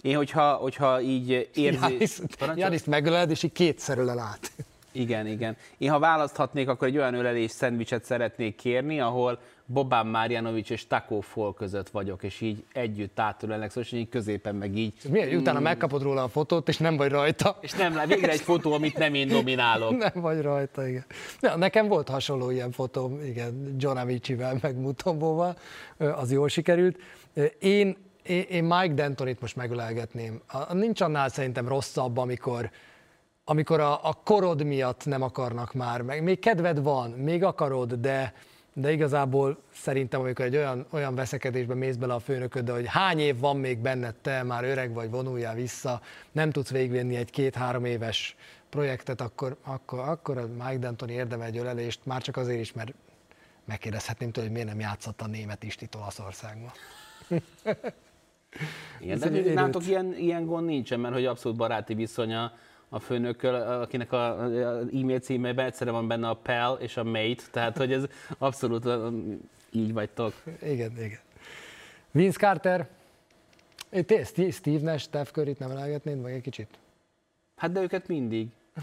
[0.00, 2.06] Én, hogyha, hogyha így érzi...
[2.54, 4.52] Jannis megöled, és így kétszer ölel át.
[4.92, 5.56] Igen, igen.
[5.78, 9.38] Én ha választhatnék, akkor egy olyan ölelés szendvicset szeretnék kérni, ahol
[9.70, 14.76] Bobán Márjanovics és Taco Fall között vagyok, és így együtt átülelnek, szóval így középen meg
[14.76, 14.94] így.
[15.10, 15.62] Milyen, utána mm.
[15.62, 17.56] megkapod róla a fotót, és nem vagy rajta.
[17.60, 19.96] És nem, végre egy fotó, amit nem én dominálok.
[19.96, 21.04] Nem vagy rajta, igen.
[21.40, 25.56] Ja, nekem volt hasonló ilyen fotóm, igen, John Avicii-vel, meg Mutombóval,
[25.98, 26.98] az jól sikerült.
[27.58, 30.40] Én, én, én Mike Dentonit most megölelgetném.
[30.72, 32.70] Nincs annál szerintem rosszabb, amikor,
[33.44, 38.32] amikor a, a korod miatt nem akarnak már, meg még kedved van, még akarod, de,
[38.80, 43.38] de igazából szerintem, amikor egy olyan, olyan veszekedésbe mész bele a főnököd, hogy hány év
[43.38, 46.00] van még benned, te már öreg vagy, vonuljál vissza,
[46.32, 48.36] nem tudsz végvenni egy két-három éves
[48.68, 52.92] projektet, akkor, akkor, akkor a Mike D'Antoni érdemel egy ölelést, már csak azért is, mert
[53.64, 56.70] megkérdezhetném tőle, hogy miért nem játszott a német Istit Olaszországban.
[59.00, 62.52] Igen, de nálatok ilyen, ilyen gond nincsen, mert hogy abszolút baráti viszonya
[62.88, 64.44] a főnökkel, akinek a,
[64.92, 68.04] e-mail címében egyszerre van benne a PEL és a MATE, tehát hogy ez
[68.38, 68.88] abszolút
[69.70, 70.34] így vagytok.
[70.62, 71.18] Igen, igen.
[72.10, 72.88] Vince Carter,
[74.06, 76.68] te Steve Nash, Steph Curry-t nem emelgetnéd vagy egy kicsit?
[77.56, 78.48] Hát de őket mindig.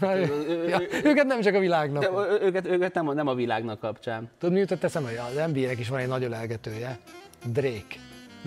[0.68, 2.02] ja, őket nem csak a világnak.
[2.02, 4.30] De, őket, őket nem, a, nem a világnak kapcsán.
[4.38, 6.98] Tudod, mi jutott eszembe, hogy az NBA-nek is van egy nagy ölelgetője,
[7.44, 7.96] Drake.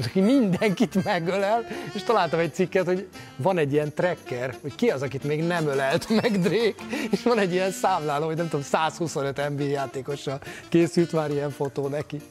[0.06, 5.02] Aki mindenkit megölel, és találtam egy cikket, hogy van egy ilyen tracker, hogy ki az,
[5.02, 9.50] akit még nem ölelt meg Drake, és van egy ilyen számláló, hogy nem tudom, 125
[9.50, 10.40] NBA játékossal
[10.70, 12.22] készült már ilyen fotó neki.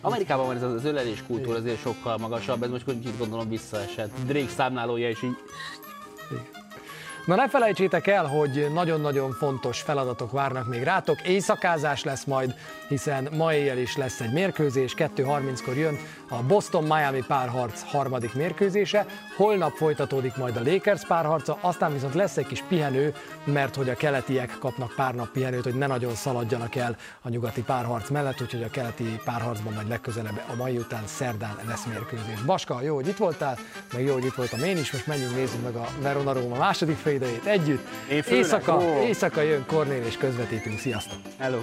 [0.00, 4.10] Amerikában van ez az ölelés kultúra azért sokkal magasabb, ez most kicsit gondolom visszaesett.
[4.26, 5.36] Drake számlálója is így
[7.28, 11.26] Na ne felejtsétek el, hogy nagyon-nagyon fontos feladatok várnak még rátok.
[11.26, 12.54] Éjszakázás lesz majd,
[12.88, 15.98] hiszen ma éjjel is lesz egy mérkőzés, 2.30-kor jön
[16.28, 19.06] a Boston-Miami párharc harmadik mérkőzése,
[19.36, 23.14] holnap folytatódik majd a Lakers párharca, aztán viszont lesz egy kis pihenő,
[23.44, 27.62] mert hogy a keletiek kapnak pár nap pihenőt, hogy ne nagyon szaladjanak el a nyugati
[27.62, 32.40] párharc mellett, úgyhogy a keleti párharcban majd legközelebb a mai után szerdán lesz mérkőzés.
[32.46, 33.58] Baska, jó, hogy itt voltál,
[33.92, 36.96] meg jó, hogy itt voltam én is, most menjünk nézzük meg a Verona Róma második
[36.96, 37.86] fél idejét együtt.
[38.30, 40.78] Éjszaka, éjszaka jön Kornél és közvetítünk.
[40.78, 41.18] Sziasztok!
[41.38, 41.60] Hello.